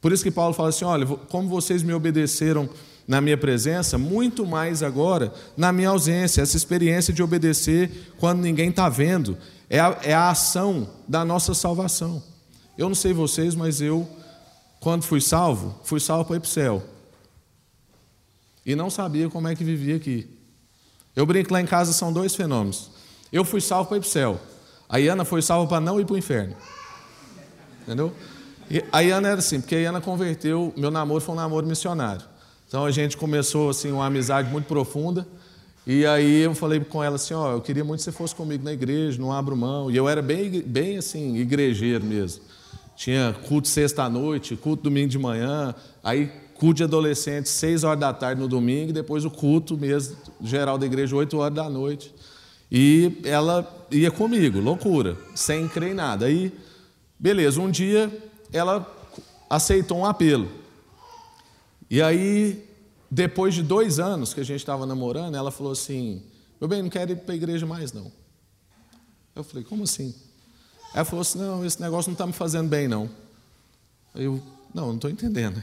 [0.00, 2.68] Por isso que Paulo fala assim: olha, como vocês me obedeceram
[3.08, 6.42] na minha presença, muito mais agora na minha ausência.
[6.42, 9.38] Essa experiência de obedecer quando ninguém está vendo
[9.70, 12.22] é a, é a ação da nossa salvação.
[12.76, 14.06] Eu não sei vocês, mas eu,
[14.78, 16.82] quando fui salvo, fui salvo para ir para o céu
[18.68, 20.28] e não sabia como é que vivia aqui.
[21.16, 22.90] Eu brinco lá em casa, são dois fenômenos.
[23.32, 24.38] Eu fui salvo para ir para o céu.
[24.86, 26.54] A Iana foi salva para não ir para o inferno.
[27.82, 28.12] Entendeu?
[28.70, 32.22] E a Iana era assim, porque a Iana converteu, meu namoro foi um namoro missionário.
[32.68, 35.26] Então a gente começou assim uma amizade muito profunda.
[35.86, 38.34] E aí eu falei com ela assim, ó, oh, eu queria muito que você fosse
[38.34, 39.90] comigo na igreja, não abro mão.
[39.90, 42.42] E eu era bem, bem assim, igrejeiro mesmo.
[42.94, 45.74] Tinha culto sexta noite, culto domingo de manhã.
[46.04, 50.16] Aí culto de adolescentes, seis horas da tarde no domingo, e depois o culto mesmo,
[50.42, 52.12] geral da igreja, oito horas da noite.
[52.70, 56.26] E ela ia comigo, loucura, sem crer em nada.
[56.26, 56.52] Aí,
[57.18, 58.12] beleza, um dia
[58.52, 58.86] ela
[59.48, 60.48] aceitou um apelo.
[61.90, 62.64] E aí,
[63.10, 66.22] depois de dois anos que a gente estava namorando, ela falou assim:
[66.60, 68.10] Meu bem, não quero ir para a igreja mais, não.
[69.34, 70.14] Eu falei: Como assim?
[70.94, 73.08] Ela falou assim: Não, esse negócio não está me fazendo bem, não.
[74.14, 74.42] Eu,
[74.74, 75.62] não, não estou entendendo.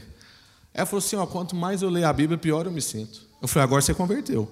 [0.72, 3.22] Ela falou assim: ó, quanto mais eu leio a Bíblia, pior eu me sinto.
[3.40, 4.48] Eu falei: agora você converteu.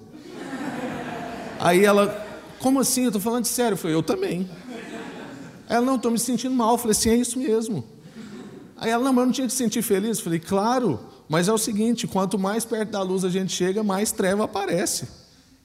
[1.59, 2.07] Aí ela,
[2.59, 3.03] como assim?
[3.03, 3.73] Eu estou falando sério.
[3.73, 4.49] Eu falei: eu também.
[5.67, 6.73] Ela, não, estou me sentindo mal.
[6.73, 7.83] Eu falei assim, é isso mesmo.
[8.77, 10.17] Aí ela, não, mas eu não tinha que se sentir feliz.
[10.17, 13.83] Eu falei, claro, mas é o seguinte: quanto mais perto da luz a gente chega,
[13.83, 15.07] mais treva aparece.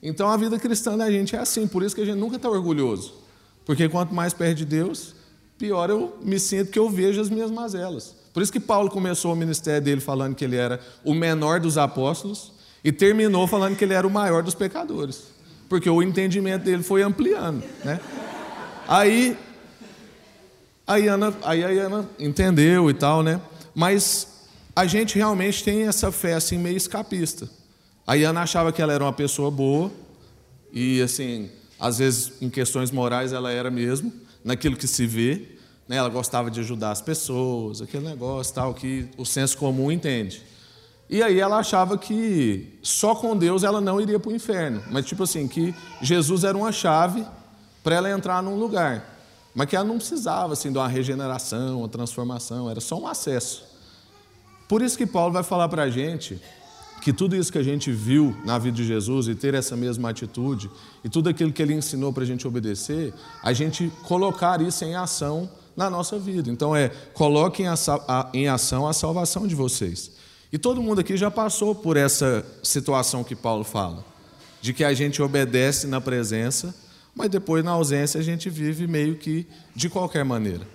[0.01, 2.49] Então a vida cristã da gente é assim, por isso que a gente nunca está
[2.49, 3.13] orgulhoso.
[3.65, 5.13] Porque quanto mais perto de Deus,
[5.57, 8.15] pior eu me sinto que eu vejo as minhas mazelas.
[8.33, 11.77] Por isso que Paulo começou o ministério dele falando que ele era o menor dos
[11.77, 12.51] apóstolos
[12.83, 15.25] e terminou falando que ele era o maior dos pecadores.
[15.69, 17.63] Porque o entendimento dele foi ampliando.
[17.83, 17.99] Né?
[18.87, 19.37] Aí,
[20.87, 23.39] aí, Ana, aí a Ana entendeu e tal, né?
[23.75, 24.30] Mas
[24.75, 27.49] a gente realmente tem essa fé assim meio escapista.
[28.07, 29.91] A Ana achava que ela era uma pessoa boa
[30.71, 34.11] e assim, às vezes em questões morais ela era mesmo,
[34.43, 35.57] naquilo que se vê,
[35.87, 35.97] né?
[35.97, 40.41] Ela gostava de ajudar as pessoas, aquele negócio tal que o senso comum entende.
[41.09, 45.05] E aí ela achava que só com Deus ela não iria para o inferno, mas
[45.05, 47.25] tipo assim que Jesus era uma chave
[47.83, 49.19] para ela entrar num lugar,
[49.53, 53.70] mas que ela não precisava assim de uma regeneração, uma transformação, era só um acesso.
[54.71, 56.39] Por isso que Paulo vai falar para a gente
[57.01, 60.09] que tudo isso que a gente viu na vida de Jesus e ter essa mesma
[60.09, 60.71] atitude
[61.03, 64.95] e tudo aquilo que ele ensinou para a gente obedecer, a gente colocar isso em
[64.95, 66.49] ação na nossa vida.
[66.49, 67.65] Então é, coloquem
[68.33, 70.11] em ação a salvação de vocês.
[70.53, 74.05] E todo mundo aqui já passou por essa situação que Paulo fala,
[74.61, 76.73] de que a gente obedece na presença,
[77.13, 80.65] mas depois na ausência a gente vive meio que de qualquer maneira.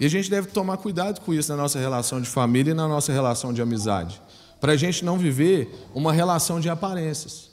[0.00, 2.88] E a gente deve tomar cuidado com isso na nossa relação de família e na
[2.88, 4.20] nossa relação de amizade,
[4.58, 7.50] para a gente não viver uma relação de aparências.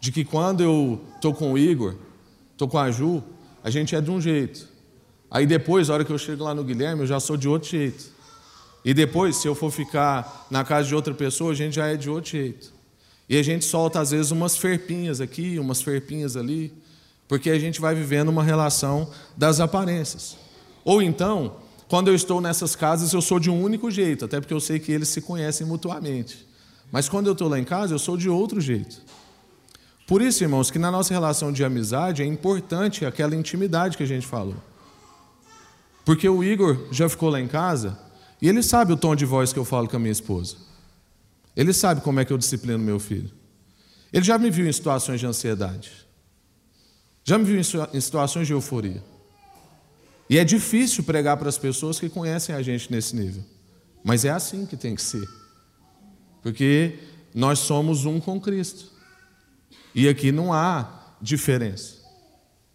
[0.00, 1.94] De que quando eu estou com o Igor,
[2.50, 3.22] estou com a Ju,
[3.62, 4.68] a gente é de um jeito.
[5.30, 7.68] Aí depois, a hora que eu chego lá no Guilherme, eu já sou de outro
[7.68, 8.10] jeito.
[8.84, 11.96] E depois, se eu for ficar na casa de outra pessoa, a gente já é
[11.96, 12.72] de outro jeito.
[13.28, 16.72] E a gente solta, às vezes, umas ferpinhas aqui, umas ferpinhas ali,
[17.28, 20.36] porque a gente vai vivendo uma relação das aparências.
[20.84, 21.56] Ou então,
[21.88, 24.78] quando eu estou nessas casas, eu sou de um único jeito, até porque eu sei
[24.78, 26.46] que eles se conhecem mutuamente.
[26.92, 29.02] Mas quando eu estou lá em casa, eu sou de outro jeito.
[30.06, 34.06] Por isso, irmãos, que na nossa relação de amizade é importante aquela intimidade que a
[34.06, 34.56] gente falou.
[36.04, 37.96] Porque o Igor já ficou lá em casa
[38.42, 40.56] e ele sabe o tom de voz que eu falo com a minha esposa.
[41.56, 43.30] Ele sabe como é que eu disciplino meu filho.
[44.12, 45.92] Ele já me viu em situações de ansiedade.
[47.22, 49.02] Já me viu em situações de euforia.
[50.30, 53.42] E é difícil pregar para as pessoas que conhecem a gente nesse nível.
[54.04, 55.28] Mas é assim que tem que ser.
[56.40, 57.00] Porque
[57.34, 58.92] nós somos um com Cristo.
[59.92, 61.96] E aqui não há diferença.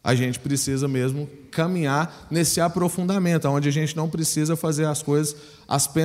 [0.04, 5.34] A gente precisa mesmo caminhar nesse aprofundamento, onde a gente não precisa fazer as coisas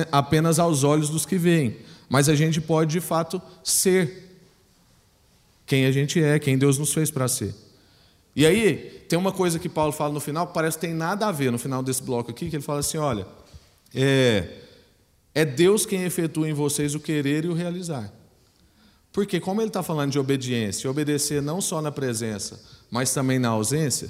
[0.09, 1.77] apenas aos olhos dos que veem,
[2.09, 4.39] mas a gente pode de fato ser
[5.65, 7.53] quem a gente é, quem Deus nos fez para ser.
[8.35, 11.27] E aí, tem uma coisa que Paulo fala no final que parece que tem nada
[11.27, 13.27] a ver no final desse bloco aqui, que ele fala assim: olha,
[13.93, 14.47] é,
[15.35, 18.11] é Deus quem efetua em vocês o querer e o realizar.
[19.11, 23.49] Porque, como ele está falando de obediência, obedecer não só na presença, mas também na
[23.49, 24.09] ausência,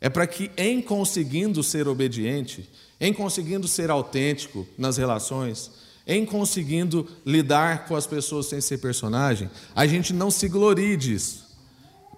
[0.00, 2.68] é para que, em conseguindo ser obediente,
[3.00, 5.70] em conseguindo ser autêntico nas relações,
[6.06, 11.49] em conseguindo lidar com as pessoas sem ser personagem, a gente não se glorie disso.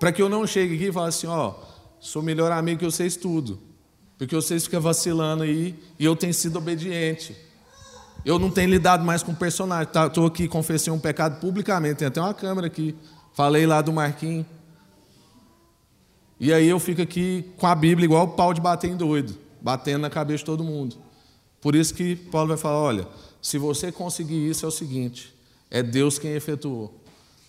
[0.03, 1.55] Para que eu não chegue aqui e fale assim: ó,
[2.01, 3.61] sou melhor amigo que vocês tudo.
[4.19, 7.37] Porque vocês ficam vacilando aí e eu tenho sido obediente.
[8.25, 9.85] Eu não tenho lidado mais com personagem.
[9.85, 11.99] Estou tá, aqui, confessei um pecado publicamente.
[11.99, 12.97] Tem até uma câmera aqui.
[13.33, 14.45] Falei lá do Marquinhos.
[16.41, 19.39] E aí eu fico aqui com a Bíblia igual o pau de bater em doido,
[19.61, 20.97] batendo na cabeça de todo mundo.
[21.61, 23.07] Por isso que Paulo vai falar: olha,
[23.41, 25.33] se você conseguir isso, é o seguinte:
[25.71, 27.02] é Deus quem efetuou.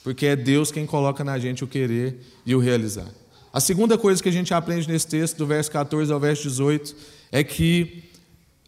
[0.04, 3.08] Porque é Deus quem coloca na gente o querer e o realizar.
[3.54, 6.96] A segunda coisa que a gente aprende nesse texto, do verso 14 ao verso 18,
[7.32, 8.04] é que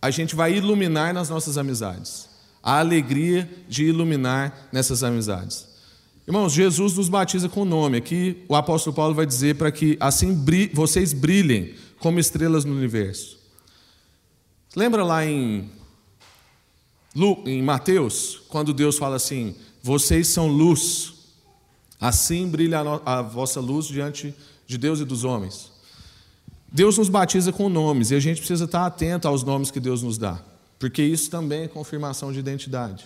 [0.02, 2.30] a gente vai iluminar nas nossas amizades.
[2.62, 5.68] A alegria de iluminar nessas amizades.
[6.28, 7.98] Irmãos, Jesus nos batiza com o nome.
[7.98, 10.44] Aqui o apóstolo Paulo vai dizer para que assim
[10.74, 13.40] vocês brilhem como estrelas no universo.
[14.76, 15.70] Lembra lá em,
[17.46, 21.15] em Mateus, quando Deus fala assim: vocês são luz,
[22.08, 24.34] assim brilha a, vossa luz diante
[24.68, 25.72] de Deus e dos homens.
[26.72, 30.04] Deus nos batiza com nomes e a gente precisa estar atento aos nomes que Deus
[30.04, 30.40] nos dá,
[30.78, 33.06] porque isso também é confirmação de identidade.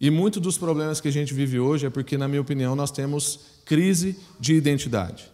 [0.00, 2.90] E muito dos problemas que a gente vive hoje é porque, na minha opinião, nós
[2.90, 5.30] temos crise de identidade.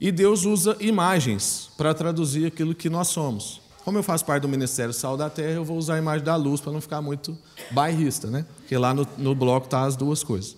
[0.00, 3.60] E Deus usa imagens para traduzir aquilo que nós somos.
[3.84, 6.36] Como eu faço parte do Ministério Sal da Terra, eu vou usar a imagem da
[6.36, 7.36] luz para não ficar muito
[7.70, 8.46] bairrista, né?
[8.58, 10.56] Porque lá no, no bloco tá as duas coisas.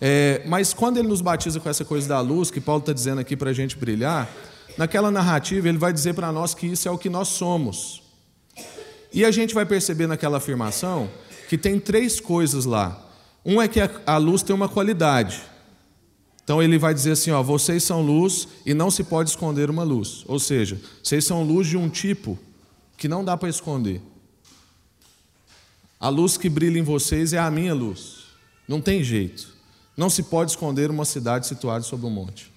[0.00, 3.20] É, mas quando ele nos batiza com essa coisa da luz, que Paulo está dizendo
[3.20, 4.28] aqui para a gente brilhar,
[4.78, 8.02] naquela narrativa, ele vai dizer para nós que isso é o que nós somos.
[9.12, 11.10] E a gente vai perceber naquela afirmação
[11.48, 13.06] que tem três coisas lá.
[13.44, 15.42] Um é que a luz tem uma qualidade.
[16.44, 19.82] Então ele vai dizer assim: ó, vocês são luz e não se pode esconder uma
[19.82, 20.24] luz.
[20.26, 22.38] Ou seja, vocês são luz de um tipo
[22.96, 24.00] que não dá para esconder.
[25.98, 28.24] A luz que brilha em vocês é a minha luz.
[28.66, 29.59] Não tem jeito.
[30.00, 32.50] Não se pode esconder uma cidade situada sobre um monte.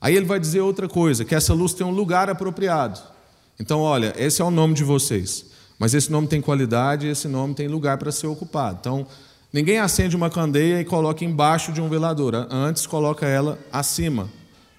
[0.00, 3.00] Aí ele vai dizer outra coisa, que essa luz tem um lugar apropriado.
[3.58, 5.46] Então, olha, esse é o nome de vocês.
[5.76, 8.78] Mas esse nome tem qualidade esse nome tem lugar para ser ocupado.
[8.80, 9.04] Então,
[9.52, 12.46] ninguém acende uma candeia e coloca embaixo de um velador.
[12.48, 14.30] Antes, coloca ela acima,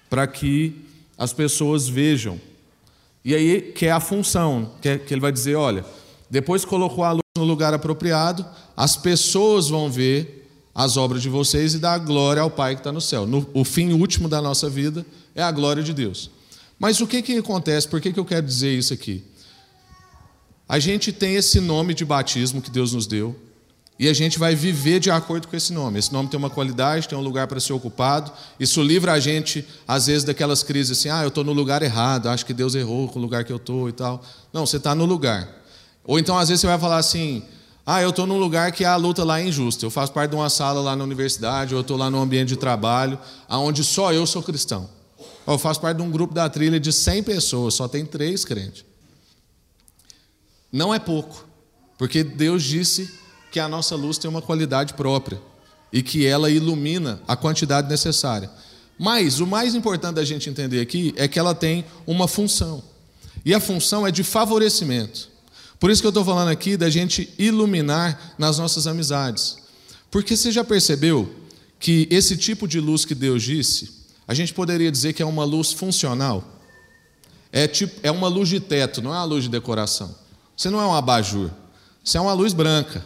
[0.08, 0.86] para que
[1.18, 2.40] as pessoas vejam.
[3.22, 5.84] E aí, que é a função, que, é, que ele vai dizer: olha,
[6.30, 8.42] depois colocou a luz no lugar apropriado,
[8.74, 10.43] as pessoas vão ver
[10.74, 13.26] as obras de vocês e dar glória ao Pai que está no céu.
[13.26, 16.30] No, o fim último da nossa vida é a glória de Deus.
[16.78, 17.86] Mas o que, que acontece?
[17.86, 19.22] Por que, que eu quero dizer isso aqui?
[20.68, 23.36] A gente tem esse nome de batismo que Deus nos deu
[23.96, 25.98] e a gente vai viver de acordo com esse nome.
[25.98, 28.32] Esse nome tem uma qualidade, tem um lugar para ser ocupado.
[28.58, 32.28] Isso livra a gente, às vezes, daquelas crises assim: ah, eu estou no lugar errado,
[32.28, 34.20] acho que Deus errou com o lugar que eu estou e tal.
[34.52, 35.48] Não, você está no lugar.
[36.04, 37.44] Ou então, às vezes, você vai falar assim:
[37.86, 39.84] ah, eu estou num lugar que a luta lá é injusta.
[39.84, 42.48] Eu faço parte de uma sala lá na universidade, ou eu estou lá no ambiente
[42.48, 43.18] de trabalho,
[43.48, 44.88] onde só eu sou cristão.
[45.46, 48.86] Eu faço parte de um grupo da trilha de 100 pessoas, só tem três crentes.
[50.72, 51.46] Não é pouco,
[51.98, 53.12] porque Deus disse
[53.52, 55.40] que a nossa luz tem uma qualidade própria
[55.92, 58.50] e que ela ilumina a quantidade necessária.
[58.98, 62.82] Mas o mais importante da gente entender aqui é que ela tem uma função.
[63.44, 65.33] E a função é de favorecimento.
[65.78, 69.58] Por isso que eu estou falando aqui da gente iluminar nas nossas amizades.
[70.10, 71.34] Porque você já percebeu
[71.78, 75.44] que esse tipo de luz que Deus disse, a gente poderia dizer que é uma
[75.44, 76.42] luz funcional?
[77.52, 80.14] É, tipo, é uma luz de teto, não é uma luz de decoração.
[80.56, 81.50] Você não é um abajur,
[82.02, 83.04] você é uma luz branca.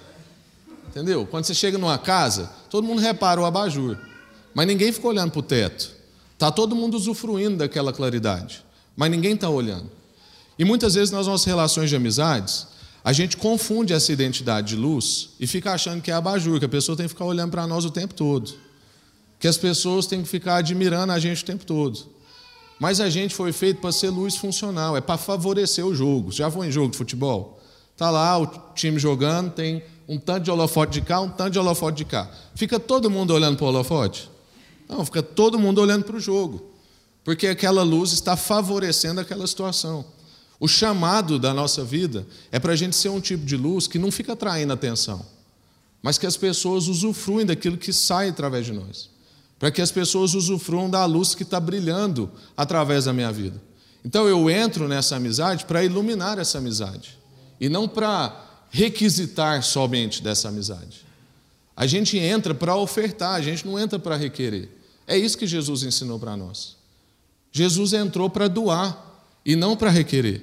[0.88, 1.26] Entendeu?
[1.26, 3.98] Quando você chega numa casa, todo mundo repara o abajur,
[4.54, 5.90] mas ninguém fica olhando para o teto.
[6.32, 8.64] Está todo mundo usufruindo daquela claridade,
[8.96, 9.90] mas ninguém está olhando.
[10.58, 12.66] E muitas vezes nas nossas relações de amizades,
[13.04, 16.68] a gente confunde essa identidade de luz e fica achando que é abajur, que a
[16.68, 18.52] pessoa tem que ficar olhando para nós o tempo todo.
[19.38, 22.06] Que as pessoas têm que ficar admirando a gente o tempo todo.
[22.80, 26.32] Mas a gente foi feito para ser luz funcional, é para favorecer o jogo.
[26.32, 27.60] Já foi em jogo de futebol?
[27.92, 31.58] Está lá o time jogando, tem um tanto de holofote de cá, um tanto de
[31.58, 32.30] holofote de cá.
[32.54, 34.30] Fica todo mundo olhando para o holofote?
[34.88, 36.72] Não, fica todo mundo olhando para o jogo.
[37.24, 40.04] Porque aquela luz está favorecendo aquela situação.
[40.60, 43.98] O chamado da nossa vida é para a gente ser um tipo de luz que
[43.98, 45.24] não fica atraindo atenção,
[46.02, 49.10] mas que as pessoas usufruem daquilo que sai através de nós.
[49.58, 53.60] Para que as pessoas usufruam da luz que está brilhando através da minha vida.
[54.04, 57.18] Então eu entro nessa amizade para iluminar essa amizade
[57.60, 61.04] e não para requisitar somente dessa amizade.
[61.76, 64.68] A gente entra para ofertar, a gente não entra para requerer.
[65.06, 66.76] É isso que Jesus ensinou para nós.
[67.50, 69.07] Jesus entrou para doar
[69.48, 70.42] e não para requerer.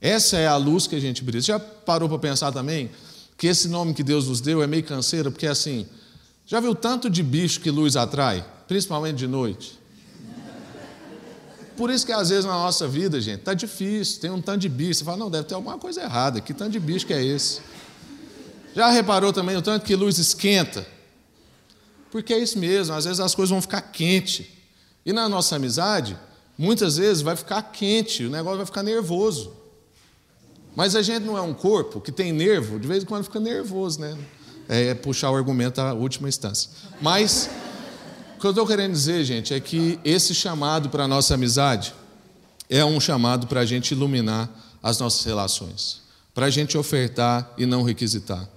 [0.00, 1.42] Essa é a luz que a gente brilha.
[1.42, 2.88] Você já parou para pensar também
[3.36, 5.86] que esse nome que Deus nos deu é meio canseiro, porque assim,
[6.46, 9.78] já viu tanto de bicho que luz atrai, principalmente de noite?
[11.76, 14.70] Por isso que às vezes na nossa vida, gente, tá difícil, tem um tanto de
[14.70, 15.00] bicho.
[15.00, 16.40] Você fala, não, deve ter alguma coisa errada.
[16.40, 17.60] Que tanto de bicho que é esse?
[18.74, 20.86] Já reparou também o tanto que luz esquenta?
[22.10, 24.46] Porque é isso mesmo, às vezes as coisas vão ficar quentes.
[25.04, 26.16] E na nossa amizade,
[26.58, 29.52] muitas vezes vai ficar quente, o negócio vai ficar nervoso.
[30.74, 33.40] Mas a gente não é um corpo que tem nervo, de vez em quando fica
[33.40, 34.18] nervoso, né?
[34.68, 36.70] É puxar o argumento à última instância.
[37.00, 37.48] Mas
[38.36, 41.94] o que eu estou querendo dizer, gente, é que esse chamado para a nossa amizade
[42.68, 44.50] é um chamado para a gente iluminar
[44.82, 46.02] as nossas relações,
[46.34, 48.48] para a gente ofertar e não requisitar.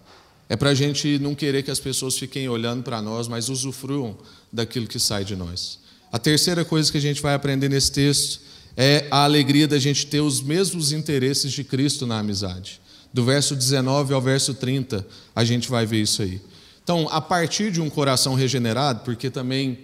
[0.50, 4.18] É para a gente não querer que as pessoas fiquem olhando para nós, mas usufruam
[4.52, 5.81] daquilo que sai de nós.
[6.12, 8.42] A terceira coisa que a gente vai aprender nesse texto
[8.76, 12.82] é a alegria da gente ter os mesmos interesses de Cristo na amizade.
[13.14, 16.42] Do verso 19 ao verso 30, a gente vai ver isso aí.
[16.84, 19.80] Então, a partir de um coração regenerado, porque também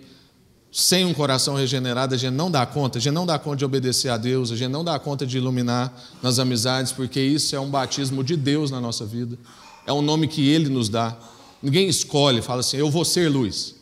[0.72, 3.66] sem um coração regenerado a gente não dá conta, a gente não dá conta de
[3.66, 7.60] obedecer a Deus, a gente não dá conta de iluminar nas amizades, porque isso é
[7.60, 9.38] um batismo de Deus na nossa vida,
[9.86, 11.18] é um nome que Ele nos dá.
[11.64, 13.77] Ninguém escolhe, fala assim, eu vou ser luz.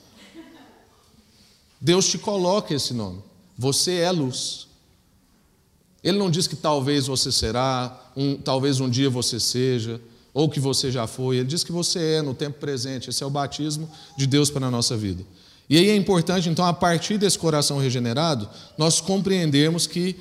[1.80, 3.22] Deus te coloca esse nome,
[3.58, 4.68] você é luz.
[6.04, 10.00] Ele não diz que talvez você será, um, talvez um dia você seja,
[10.36, 11.38] ou que você já foi.
[11.38, 13.10] Ele diz que você é no tempo presente.
[13.10, 15.24] Esse é o batismo de Deus para a nossa vida.
[15.70, 18.48] E aí é importante, então, a partir desse coração regenerado,
[18.78, 20.16] nós compreendermos que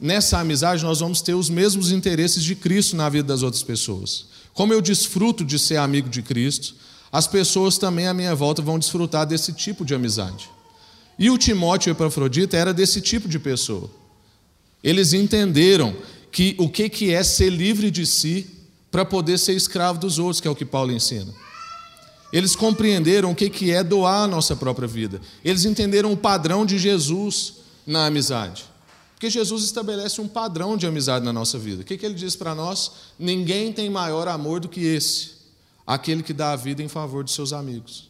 [0.00, 4.26] nessa amizade nós vamos ter os mesmos interesses de Cristo na vida das outras pessoas.
[4.54, 6.74] Como eu desfruto de ser amigo de Cristo,
[7.12, 10.48] as pessoas também à minha volta vão desfrutar desse tipo de amizade.
[11.18, 13.90] E o Timóteo e o Epafrodita era desse tipo de pessoa.
[14.82, 15.96] Eles entenderam
[16.30, 18.46] que o que é ser livre de si
[18.90, 21.32] para poder ser escravo dos outros, que é o que Paulo ensina.
[22.32, 25.20] Eles compreenderam o que é doar a nossa própria vida.
[25.44, 27.54] Eles entenderam o padrão de Jesus
[27.86, 28.64] na amizade.
[29.14, 31.80] Porque Jesus estabelece um padrão de amizade na nossa vida.
[31.80, 32.92] O que ele diz para nós?
[33.18, 35.30] Ninguém tem maior amor do que esse,
[35.86, 38.05] aquele que dá a vida em favor de seus amigos.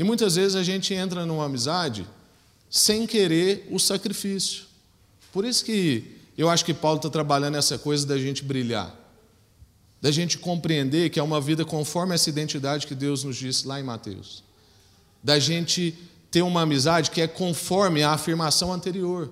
[0.00, 2.04] E muitas vezes a gente entra numa amizade
[2.68, 4.64] sem querer o sacrifício.
[5.32, 8.98] Por isso que eu acho que Paulo está trabalhando essa coisa da gente brilhar
[10.00, 13.78] da gente compreender que é uma vida conforme essa identidade que Deus nos disse lá
[13.78, 14.42] em Mateus,
[15.22, 15.94] da gente
[16.30, 19.30] ter uma amizade que é conforme a afirmação anterior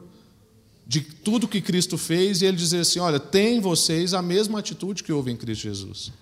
[0.87, 5.03] de tudo que Cristo fez e ele dizer assim: olha, tem vocês a mesma atitude
[5.03, 6.13] que houve em Cristo Jesus,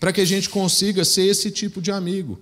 [0.00, 2.40] para que a gente consiga ser esse tipo de amigo,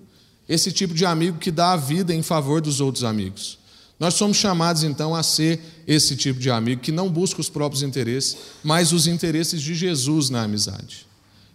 [0.51, 3.57] esse tipo de amigo que dá a vida em favor dos outros amigos.
[3.97, 7.83] Nós somos chamados então a ser esse tipo de amigo que não busca os próprios
[7.83, 11.07] interesses, mas os interesses de Jesus na amizade.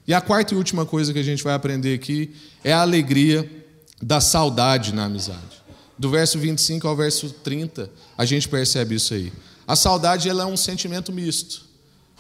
[0.08, 2.34] E a quarta e última coisa que a gente vai aprender aqui
[2.64, 3.46] é a alegria
[4.00, 5.62] da saudade na amizade.
[5.98, 9.30] Do verso 25 ao verso 30, a gente percebe isso aí.
[9.68, 11.66] A saudade ela é um sentimento misto,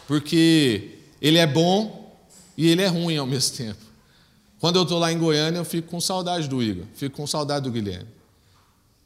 [0.06, 2.14] porque ele é bom
[2.54, 3.85] e ele é ruim ao mesmo tempo.
[4.60, 7.64] Quando eu estou lá em Goiânia, eu fico com saudade do Igor, fico com saudade
[7.64, 8.08] do Guilherme,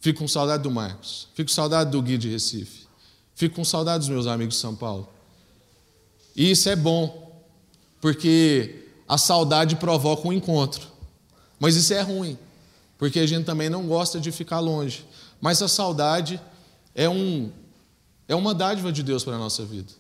[0.00, 2.86] fico com saudade do Marcos, fico com saudade do Gui de Recife,
[3.34, 5.08] fico com saudade dos meus amigos de São Paulo.
[6.36, 7.42] E isso é bom,
[8.00, 10.86] porque a saudade provoca um encontro.
[11.58, 12.38] Mas isso é ruim,
[12.96, 15.04] porque a gente também não gosta de ficar longe.
[15.40, 16.40] Mas a saudade
[16.94, 17.50] é, um,
[18.28, 19.92] é uma dádiva de Deus para a nossa vida.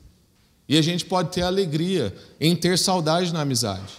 [0.68, 3.92] E a gente pode ter alegria em ter saudade na amizade.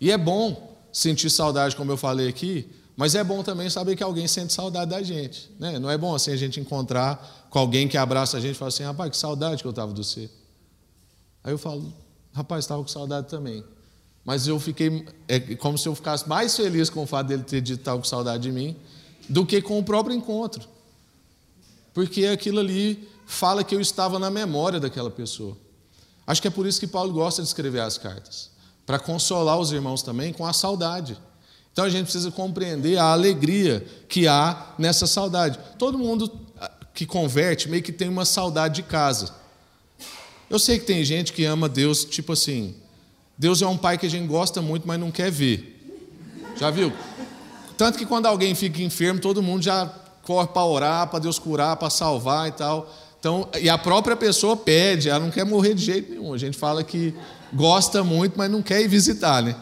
[0.00, 2.66] E é bom sentir saudade, como eu falei aqui,
[2.96, 5.50] mas é bom também saber que alguém sente saudade da gente.
[5.58, 5.78] Né?
[5.78, 8.70] Não é bom assim a gente encontrar com alguém que abraça a gente e fala
[8.70, 10.30] assim: rapaz, que saudade que eu estava do você.
[11.44, 11.92] Aí eu falo:
[12.32, 13.62] Rapaz, estava com saudade também.
[14.24, 17.60] Mas eu fiquei, é como se eu ficasse mais feliz com o fato dele ter
[17.60, 18.74] dito estava com saudade de mim,
[19.28, 20.66] do que com o próprio encontro.
[21.92, 25.58] Porque aquilo ali fala que eu estava na memória daquela pessoa.
[26.26, 28.55] Acho que é por isso que Paulo gosta de escrever as cartas
[28.86, 31.18] para consolar os irmãos também com a saudade.
[31.72, 35.58] Então a gente precisa compreender a alegria que há nessa saudade.
[35.78, 36.32] Todo mundo
[36.94, 39.34] que converte meio que tem uma saudade de casa.
[40.48, 42.74] Eu sei que tem gente que ama Deus, tipo assim,
[43.36, 45.74] Deus é um pai que a gente gosta muito, mas não quer ver.
[46.56, 46.90] Já viu?
[47.76, 49.86] Tanto que quando alguém fica enfermo, todo mundo já
[50.22, 52.90] corre para orar, para Deus curar, para salvar e tal.
[53.20, 56.32] Então, e a própria pessoa pede, ela não quer morrer de jeito nenhum.
[56.32, 57.14] A gente fala que
[57.52, 59.54] gosta muito, mas não quer ir visitar, né?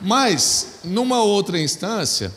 [0.00, 2.32] Mas, numa outra instância,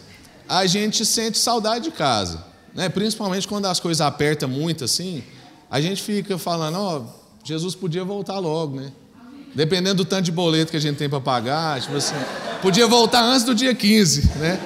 [0.48, 2.90] a gente sente saudade de casa, né?
[2.90, 5.24] Principalmente quando as coisas apertam muito assim,
[5.70, 7.06] a gente fica falando, ó, oh,
[7.44, 8.92] Jesus podia voltar logo, né?
[9.54, 12.16] Dependendo do tanto de boleto que a gente tem para pagar, tipo assim,
[12.62, 14.60] podia voltar antes do dia 15, né?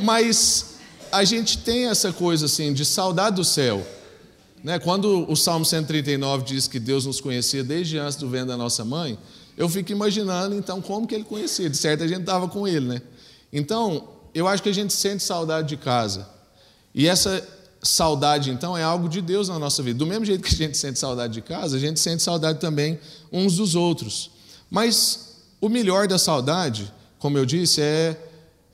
[0.00, 0.76] Mas
[1.10, 3.86] a gente tem essa coisa assim de saudade do céu.
[4.66, 4.80] Né?
[4.80, 8.84] Quando o Salmo 139 diz que Deus nos conhecia desde antes do vento da nossa
[8.84, 9.16] mãe,
[9.56, 11.70] eu fico imaginando então como que ele conhecia.
[11.70, 13.02] De certo a gente estava com ele, né?
[13.52, 16.28] Então, eu acho que a gente sente saudade de casa.
[16.92, 17.46] E essa
[17.80, 20.00] saudade, então, é algo de Deus na nossa vida.
[20.00, 22.98] Do mesmo jeito que a gente sente saudade de casa, a gente sente saudade também
[23.30, 24.32] uns dos outros.
[24.68, 28.20] Mas o melhor da saudade, como eu disse, é,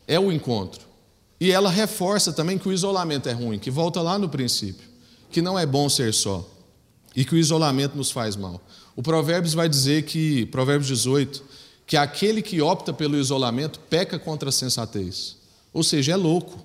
[0.09, 0.81] é o encontro.
[1.39, 4.89] E ela reforça também que o isolamento é ruim, que volta lá no princípio,
[5.33, 6.49] que não é bom ser só
[7.17, 8.61] e que o isolamento nos faz mal.
[8.95, 11.43] O Provérbios vai dizer que, Provérbios 18,
[11.87, 15.37] que aquele que opta pelo isolamento peca contra a sensatez.
[15.73, 16.59] Ou seja, é louco.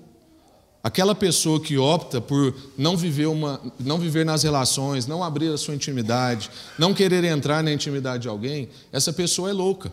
[0.82, 5.58] Aquela pessoa que opta por não viver, uma, não viver nas relações, não abrir a
[5.58, 9.92] sua intimidade, não querer entrar na intimidade de alguém, essa pessoa é louca.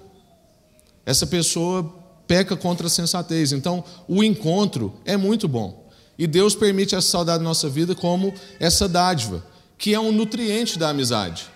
[1.06, 1.94] Essa pessoa
[2.28, 3.52] peca contra a sensatez.
[3.52, 5.85] Então, o encontro é muito bom.
[6.18, 9.46] E Deus permite essa saudade na nossa vida como essa dádiva,
[9.78, 11.48] que é um nutriente da amizade.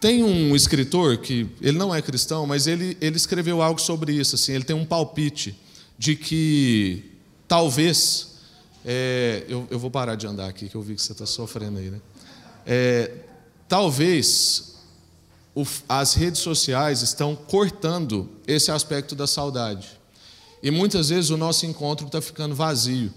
[0.00, 4.34] Tem um escritor que ele não é cristão, mas ele, ele escreveu algo sobre isso.
[4.34, 5.58] Assim, ele tem um palpite
[5.98, 7.16] de que
[7.48, 8.38] Talvez,
[8.84, 11.78] é, eu, eu, vou parar de andar aqui, que eu vi que você está sofrendo
[11.78, 12.00] aí, né?
[12.66, 13.12] É,
[13.68, 14.74] talvez
[15.54, 19.88] o, as redes sociais estão cortando esse aspecto da saudade.
[20.60, 23.12] E muitas vezes o nosso encontro está ficando vazio.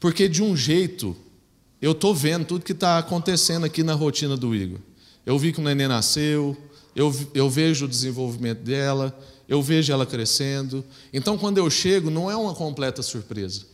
[0.00, 1.16] Porque de um jeito,
[1.80, 4.78] eu estou vendo tudo que está acontecendo aqui na rotina do Igor.
[5.24, 6.56] Eu vi que o neném nasceu,
[6.94, 9.16] eu, eu vejo o desenvolvimento dela,
[9.48, 10.84] eu vejo ela crescendo.
[11.12, 13.66] Então, quando eu chego, não é uma completa surpresa.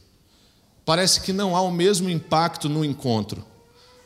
[0.85, 3.45] Parece que não há o mesmo impacto no encontro,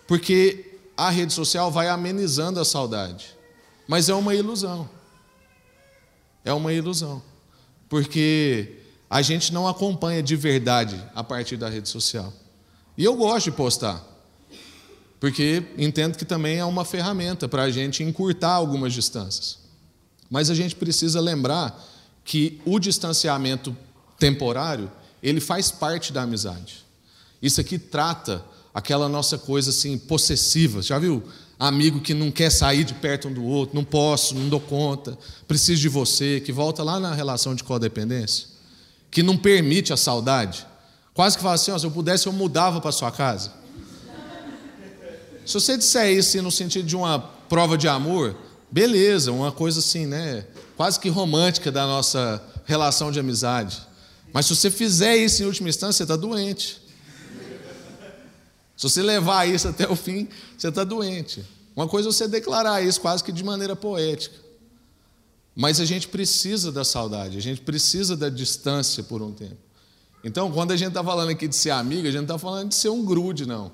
[0.07, 3.37] porque a rede social vai amenizando a saudade.
[3.87, 4.89] Mas é uma ilusão.
[6.45, 7.23] É uma ilusão.
[7.89, 8.78] Porque
[9.11, 12.33] a gente não acompanha de verdade a partir da rede social.
[12.97, 14.05] E eu gosto de postar,
[15.21, 19.59] porque entendo que também é uma ferramenta para a gente encurtar algumas distâncias.
[20.31, 21.83] Mas a gente precisa lembrar
[22.25, 23.75] que o distanciamento
[24.19, 24.91] temporário,
[25.23, 26.85] ele faz parte da amizade.
[27.41, 28.45] Isso aqui trata
[28.75, 30.83] aquela nossa coisa assim possessiva.
[30.83, 31.23] Já viu?
[31.59, 35.19] Amigo que não quer sair de perto um do outro, não posso, não dou conta,
[35.49, 38.47] preciso de você, que volta lá na relação de codependência,
[39.11, 40.67] que não permite a saudade.
[41.15, 43.53] Quase que fala assim: oh, se eu pudesse, eu mudava para sua casa.
[45.45, 48.37] Se você disser isso no sentido de uma prova de amor,
[48.71, 50.45] beleza, uma coisa assim, né?
[50.77, 53.81] Quase que romântica da nossa relação de amizade.
[54.33, 56.81] Mas se você fizer isso em última instância, você está doente.
[58.77, 61.45] Se você levar isso até o fim, você está doente.
[61.75, 64.37] Uma coisa é você declarar isso quase que de maneira poética.
[65.61, 69.57] Mas a gente precisa da saudade, a gente precisa da distância por um tempo.
[70.23, 72.69] Então, quando a gente está falando aqui de ser amigo, a gente não está falando
[72.69, 73.73] de ser um grude, não.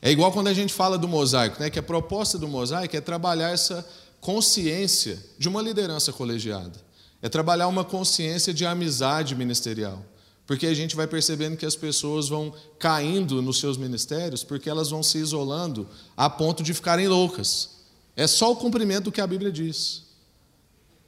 [0.00, 1.68] É igual quando a gente fala do mosaico, né?
[1.68, 3.86] que a proposta do mosaico é trabalhar essa
[4.18, 6.80] consciência de uma liderança colegiada.
[7.20, 10.02] É trabalhar uma consciência de amizade ministerial.
[10.46, 14.88] Porque a gente vai percebendo que as pessoas vão caindo nos seus ministérios porque elas
[14.88, 15.86] vão se isolando
[16.16, 17.72] a ponto de ficarem loucas.
[18.16, 20.05] É só o cumprimento do que a Bíblia diz.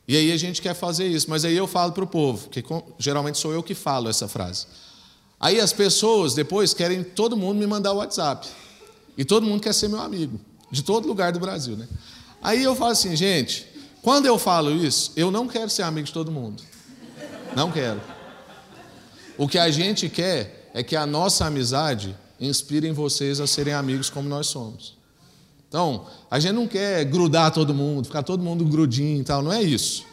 [0.09, 2.65] E aí a gente quer fazer isso, mas aí eu falo para o povo, que
[2.99, 4.67] geralmente sou eu que falo essa frase.
[5.39, 8.49] Aí as pessoas depois querem todo mundo me mandar o WhatsApp.
[9.19, 10.41] E todo mundo quer ser meu amigo,
[10.71, 11.87] de todo lugar do Brasil, né?
[12.43, 13.67] Aí eu falo assim, gente,
[14.01, 16.63] quando eu falo isso, eu não quero ser amigo de todo mundo.
[17.55, 18.01] Não quero.
[19.37, 23.75] O que a gente quer é que a nossa amizade inspire em vocês a serem
[23.75, 24.98] amigos como nós somos.
[25.69, 29.53] Então, a gente não quer grudar todo mundo, ficar todo mundo grudinho e tal, não
[29.53, 30.05] é isso.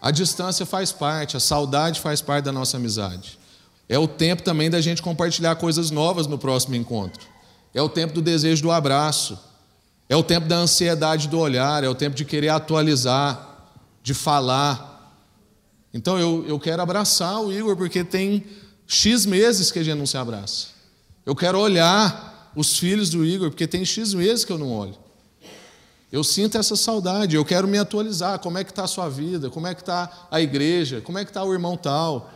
[0.00, 3.38] A distância faz parte, a saudade faz parte da nossa amizade.
[3.88, 7.26] É o tempo também da gente compartilhar coisas novas no próximo encontro.
[7.72, 9.38] É o tempo do desejo do abraço.
[10.08, 11.82] É o tempo da ansiedade do olhar.
[11.82, 13.70] É o tempo de querer atualizar,
[14.02, 15.16] de falar.
[15.92, 18.44] Então eu, eu quero abraçar o Igor, porque tem
[18.86, 20.68] X meses que a gente não se abraça.
[21.24, 24.96] Eu quero olhar os filhos do Igor, porque tem X meses que eu não olho.
[26.10, 28.40] Eu sinto essa saudade, eu quero me atualizar.
[28.40, 29.48] Como é que está a sua vida?
[29.48, 31.00] Como é que está a igreja?
[31.00, 32.28] Como é que está o irmão tal?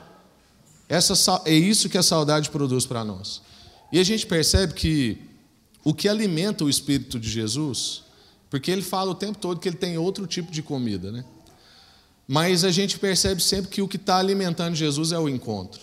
[0.88, 3.42] Essa, é isso que a saudade produz para nós.
[3.90, 5.20] E a gente percebe que
[5.82, 8.04] o que alimenta o Espírito de Jesus,
[8.48, 11.24] porque ele fala o tempo todo que ele tem outro tipo de comida, né?
[12.28, 15.80] Mas a gente percebe sempre que o que está alimentando Jesus é o encontro.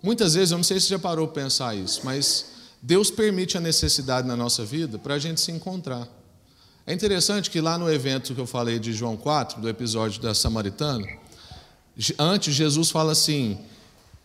[0.00, 2.51] Muitas vezes, eu não sei se você já parou para pensar isso, mas
[2.82, 6.08] Deus permite a necessidade na nossa vida para a gente se encontrar.
[6.84, 10.34] É interessante que lá no evento que eu falei de João 4, do episódio da
[10.34, 11.06] Samaritana,
[12.18, 13.58] antes Jesus fala assim: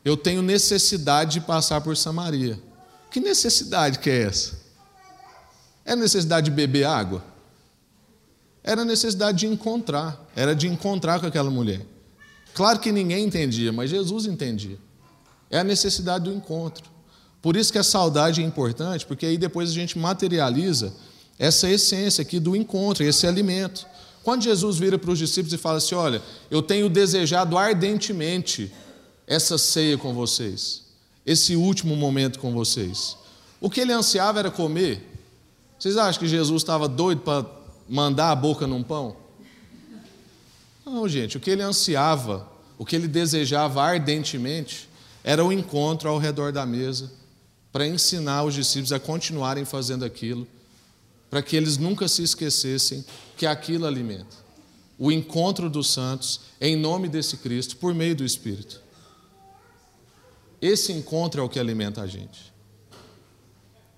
[0.03, 2.60] Eu tenho necessidade de passar por Samaria.
[3.12, 4.60] Que necessidade que é essa?
[5.86, 7.24] É necessidade de beber água?
[8.68, 11.86] era necessidade de encontrar, era de encontrar com aquela mulher.
[12.53, 14.78] Claro que ninguém entendia, mas Jesus entendia.
[15.49, 16.84] É a necessidade do encontro.
[17.42, 20.94] Por isso que a saudade é importante, porque aí depois a gente materializa
[21.38, 23.86] essa essência aqui do encontro, esse alimento.
[24.24, 28.72] Quando Jesus vira para os discípulos e fala assim: Olha, eu tenho desejado ardentemente
[29.26, 30.84] essa ceia com vocês,
[31.26, 33.16] esse último momento com vocês.
[33.60, 35.02] O que ele ansiava era comer.
[35.78, 37.46] Vocês acham que Jesus estava doido para
[37.88, 39.16] mandar a boca num pão?
[40.86, 44.90] Não, gente, o que ele ansiava, o que ele desejava ardentemente,
[45.24, 47.12] era o encontro ao redor da mesa,
[47.78, 50.47] para ensinar os discípulos a continuarem fazendo aquilo,
[51.30, 53.05] para que eles nunca se esquecessem
[53.38, 54.36] que aquilo alimenta.
[54.97, 58.82] O encontro dos santos em nome desse Cristo, por meio do Espírito.
[60.59, 62.51] Esse encontro é o que alimenta a gente.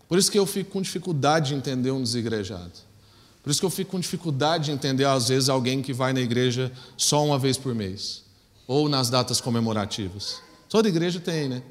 [0.09, 2.73] Por isso que eu fico com dificuldade de entender um desigrejado.
[3.41, 6.19] Por isso que eu fico com dificuldade de entender, às vezes, alguém que vai na
[6.19, 8.25] igreja só uma vez por mês,
[8.67, 10.41] ou nas datas comemorativas.
[10.67, 11.63] Toda igreja tem, né?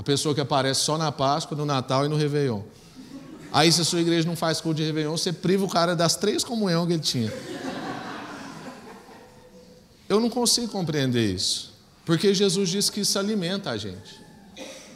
[0.00, 2.62] A pessoa que aparece só na Páscoa, no Natal e no Réveillon.
[3.52, 6.16] Aí, se a sua igreja não faz culto de Réveillon, você priva o cara das
[6.16, 7.32] três comunhões que ele tinha.
[10.08, 11.74] eu não consigo compreender isso,
[12.06, 14.18] porque Jesus disse que isso alimenta a gente.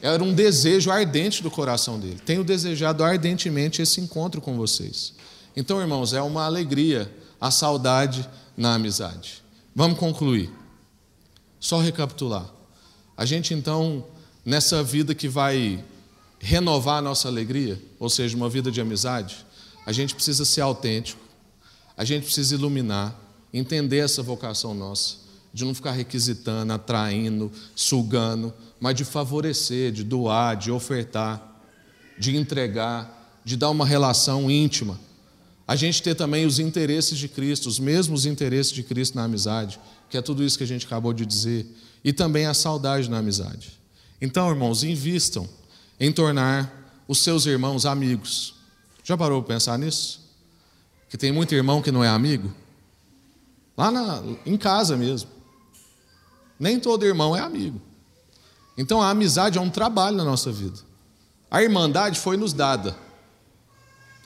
[0.00, 2.18] Era um desejo ardente do coração dele.
[2.24, 5.12] Tenho desejado ardentemente esse encontro com vocês.
[5.54, 8.26] Então, irmãos, é uma alegria a saudade
[8.56, 9.44] na amizade.
[9.76, 10.50] Vamos concluir.
[11.60, 12.50] Só recapitular.
[13.14, 14.06] A gente então,
[14.44, 15.82] nessa vida que vai
[16.38, 19.46] renovar a nossa alegria, ou seja, uma vida de amizade,
[19.86, 21.20] a gente precisa ser autêntico,
[21.96, 23.18] a gente precisa iluminar,
[23.52, 25.16] entender essa vocação nossa,
[25.52, 31.62] de não ficar requisitando, atraindo, sugando, mas de favorecer, de doar, de ofertar,
[32.18, 34.98] de entregar, de dar uma relação íntima.
[35.66, 39.78] A gente ter também os interesses de Cristo, os mesmos interesses de Cristo na amizade,
[40.10, 41.66] que é tudo isso que a gente acabou de dizer,
[42.04, 43.83] e também a saudade na amizade.
[44.24, 45.46] Então, irmãos, invistam
[46.00, 48.54] em tornar os seus irmãos amigos.
[49.02, 50.18] Já parou para pensar nisso?
[51.10, 52.50] Que tem muito irmão que não é amigo?
[53.76, 55.28] Lá na, em casa mesmo.
[56.58, 57.78] Nem todo irmão é amigo.
[58.78, 60.78] Então a amizade é um trabalho na nossa vida.
[61.50, 62.96] A irmandade foi nos dada.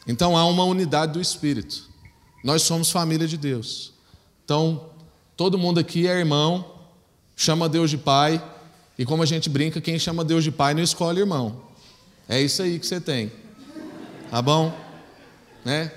[0.07, 1.91] Então há uma unidade do Espírito.
[2.45, 3.93] Nós somos família de Deus.
[4.45, 4.91] Então,
[5.37, 6.73] todo mundo aqui é irmão,
[7.35, 8.41] chama Deus de Pai,
[8.99, 11.63] e como a gente brinca, quem chama Deus de Pai não escolhe irmão.
[12.29, 13.31] É isso aí que você tem.
[14.29, 14.75] Tá bom?
[15.65, 15.93] Né?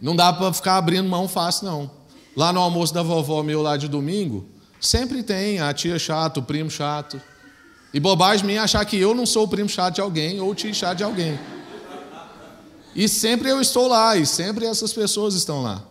[0.00, 1.90] Não dá para ficar abrindo mão fácil, não.
[2.36, 4.46] Lá no almoço da vovó meu lá de domingo,
[4.80, 7.20] sempre tem a tia chata, o primo chato.
[7.92, 10.54] E bobagem minha achar que eu não sou o primo chato de alguém ou o
[10.54, 11.38] tio chato de alguém.
[12.94, 15.82] E sempre eu estou lá, e sempre essas pessoas estão lá.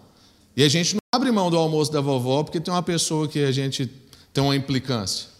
[0.56, 3.44] E a gente não abre mão do almoço da vovó porque tem uma pessoa que
[3.44, 3.92] a gente
[4.34, 5.37] tem uma implicância.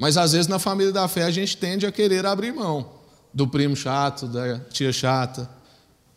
[0.00, 2.90] Mas às vezes na família da fé a gente tende a querer abrir mão
[3.34, 5.46] do primo chato, da tia chata,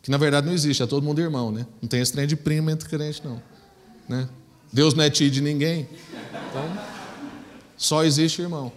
[0.02, 1.66] que na verdade não existe, é todo mundo irmão, né?
[1.82, 3.42] Não tem trem de primo entre crente, não.
[4.08, 4.26] Né?
[4.72, 5.86] Deus não é tio de ninguém.
[6.48, 6.78] Então,
[7.76, 8.72] só existe irmão.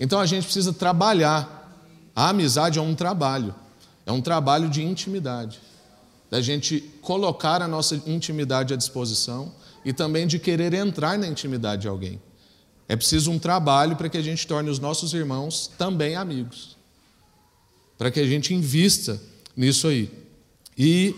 [0.00, 1.52] Então a gente precisa trabalhar.
[2.14, 3.54] A amizade é um trabalho,
[4.06, 5.60] é um trabalho de intimidade,
[6.30, 9.52] da gente colocar a nossa intimidade à disposição
[9.84, 12.18] e também de querer entrar na intimidade de alguém.
[12.88, 16.76] É preciso um trabalho para que a gente torne os nossos irmãos também amigos,
[17.98, 19.20] para que a gente invista
[19.56, 20.10] nisso aí.
[20.78, 21.14] E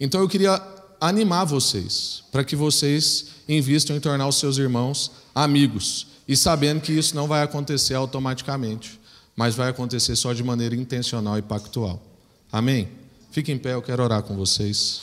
[0.00, 0.60] então eu queria
[1.00, 6.92] animar vocês, para que vocês invistam em tornar os seus irmãos amigos e sabendo que
[6.92, 8.98] isso não vai acontecer automaticamente,
[9.36, 12.02] mas vai acontecer só de maneira intencional e pactual.
[12.50, 12.88] Amém?
[13.30, 15.02] Fique em pé, eu quero orar com vocês.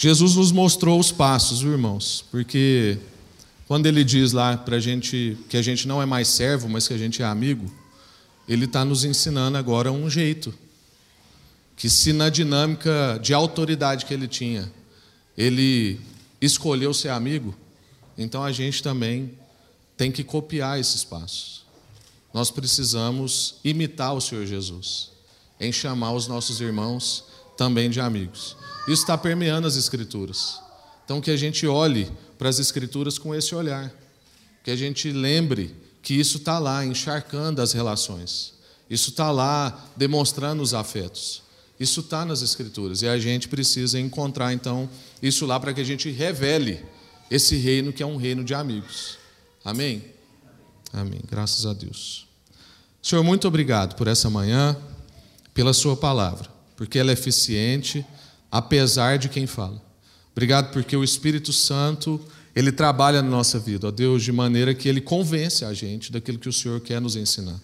[0.00, 3.00] Jesus nos mostrou os passos, irmãos, porque
[3.66, 6.86] quando ele diz lá para a gente que a gente não é mais servo, mas
[6.86, 7.68] que a gente é amigo,
[8.48, 10.54] ele está nos ensinando agora um jeito
[11.76, 14.72] que se na dinâmica de autoridade que ele tinha,
[15.36, 15.98] ele
[16.40, 17.52] escolheu ser amigo,
[18.16, 19.32] então a gente também
[19.96, 21.64] tem que copiar esses passos.
[22.32, 25.10] Nós precisamos imitar o Senhor Jesus,
[25.58, 27.24] em chamar os nossos irmãos
[27.56, 28.56] também de amigos.
[28.88, 30.60] Isso está permeando as Escrituras.
[31.04, 33.92] Então, que a gente olhe para as Escrituras com esse olhar,
[34.64, 38.54] que a gente lembre que isso está lá encharcando as relações,
[38.88, 41.42] isso está lá demonstrando os afetos.
[41.78, 44.90] Isso está nas Escrituras e a gente precisa encontrar então
[45.22, 46.84] isso lá para que a gente revele
[47.30, 49.18] esse reino que é um reino de amigos.
[49.64, 50.04] Amém?
[50.92, 51.20] Amém.
[51.30, 52.26] Graças a Deus.
[53.02, 54.76] Senhor, muito obrigado por essa manhã,
[55.54, 58.04] pela Sua palavra, porque ela é eficiente,
[58.50, 59.82] apesar de quem fala.
[60.32, 62.20] Obrigado porque o Espírito Santo,
[62.54, 66.38] ele trabalha na nossa vida, ó Deus, de maneira que ele convence a gente daquilo
[66.38, 67.60] que o Senhor quer nos ensinar.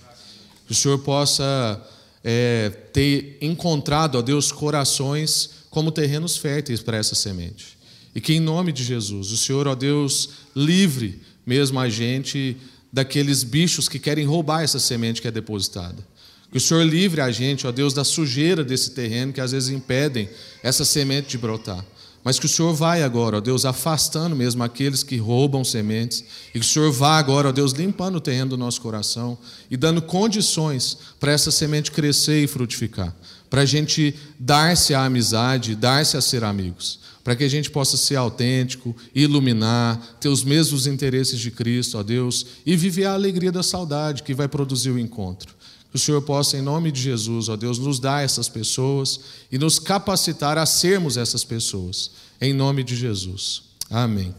[0.66, 1.80] Que o Senhor possa
[2.22, 7.76] é, ter encontrado, ó Deus, corações como terrenos férteis para essa semente.
[8.14, 12.57] E que em nome de Jesus, o Senhor, ó Deus, livre mesmo a gente
[12.93, 16.07] daqueles bichos que querem roubar essa semente que é depositada.
[16.55, 19.71] Que o Senhor livre a gente, ó Deus, da sujeira desse terreno que às vezes
[19.71, 20.29] impedem
[20.63, 21.85] essa semente de brotar.
[22.23, 26.23] Mas que o Senhor vai agora, ó Deus, afastando mesmo aqueles que roubam sementes.
[26.55, 29.37] E que o Senhor vá agora, ó Deus, limpando o terreno do nosso coração
[29.69, 33.13] e dando condições para essa semente crescer e frutificar.
[33.51, 37.01] Para a gente dar-se à amizade, dar-se a ser amigos.
[37.25, 42.05] Para que a gente possa ser autêntico, iluminar, ter os mesmos interesses de Cristo, ó
[42.05, 45.53] Deus, e viver a alegria da saudade que vai produzir o encontro.
[45.95, 49.21] Que o Senhor possa, em nome de Jesus, ó Deus, nos dar essas pessoas
[49.53, 52.11] e nos capacitar a sermos essas pessoas.
[52.41, 53.63] Em nome de Jesus.
[53.89, 54.35] Amém.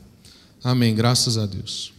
[0.62, 0.94] Amém.
[0.94, 1.95] Graças a Deus.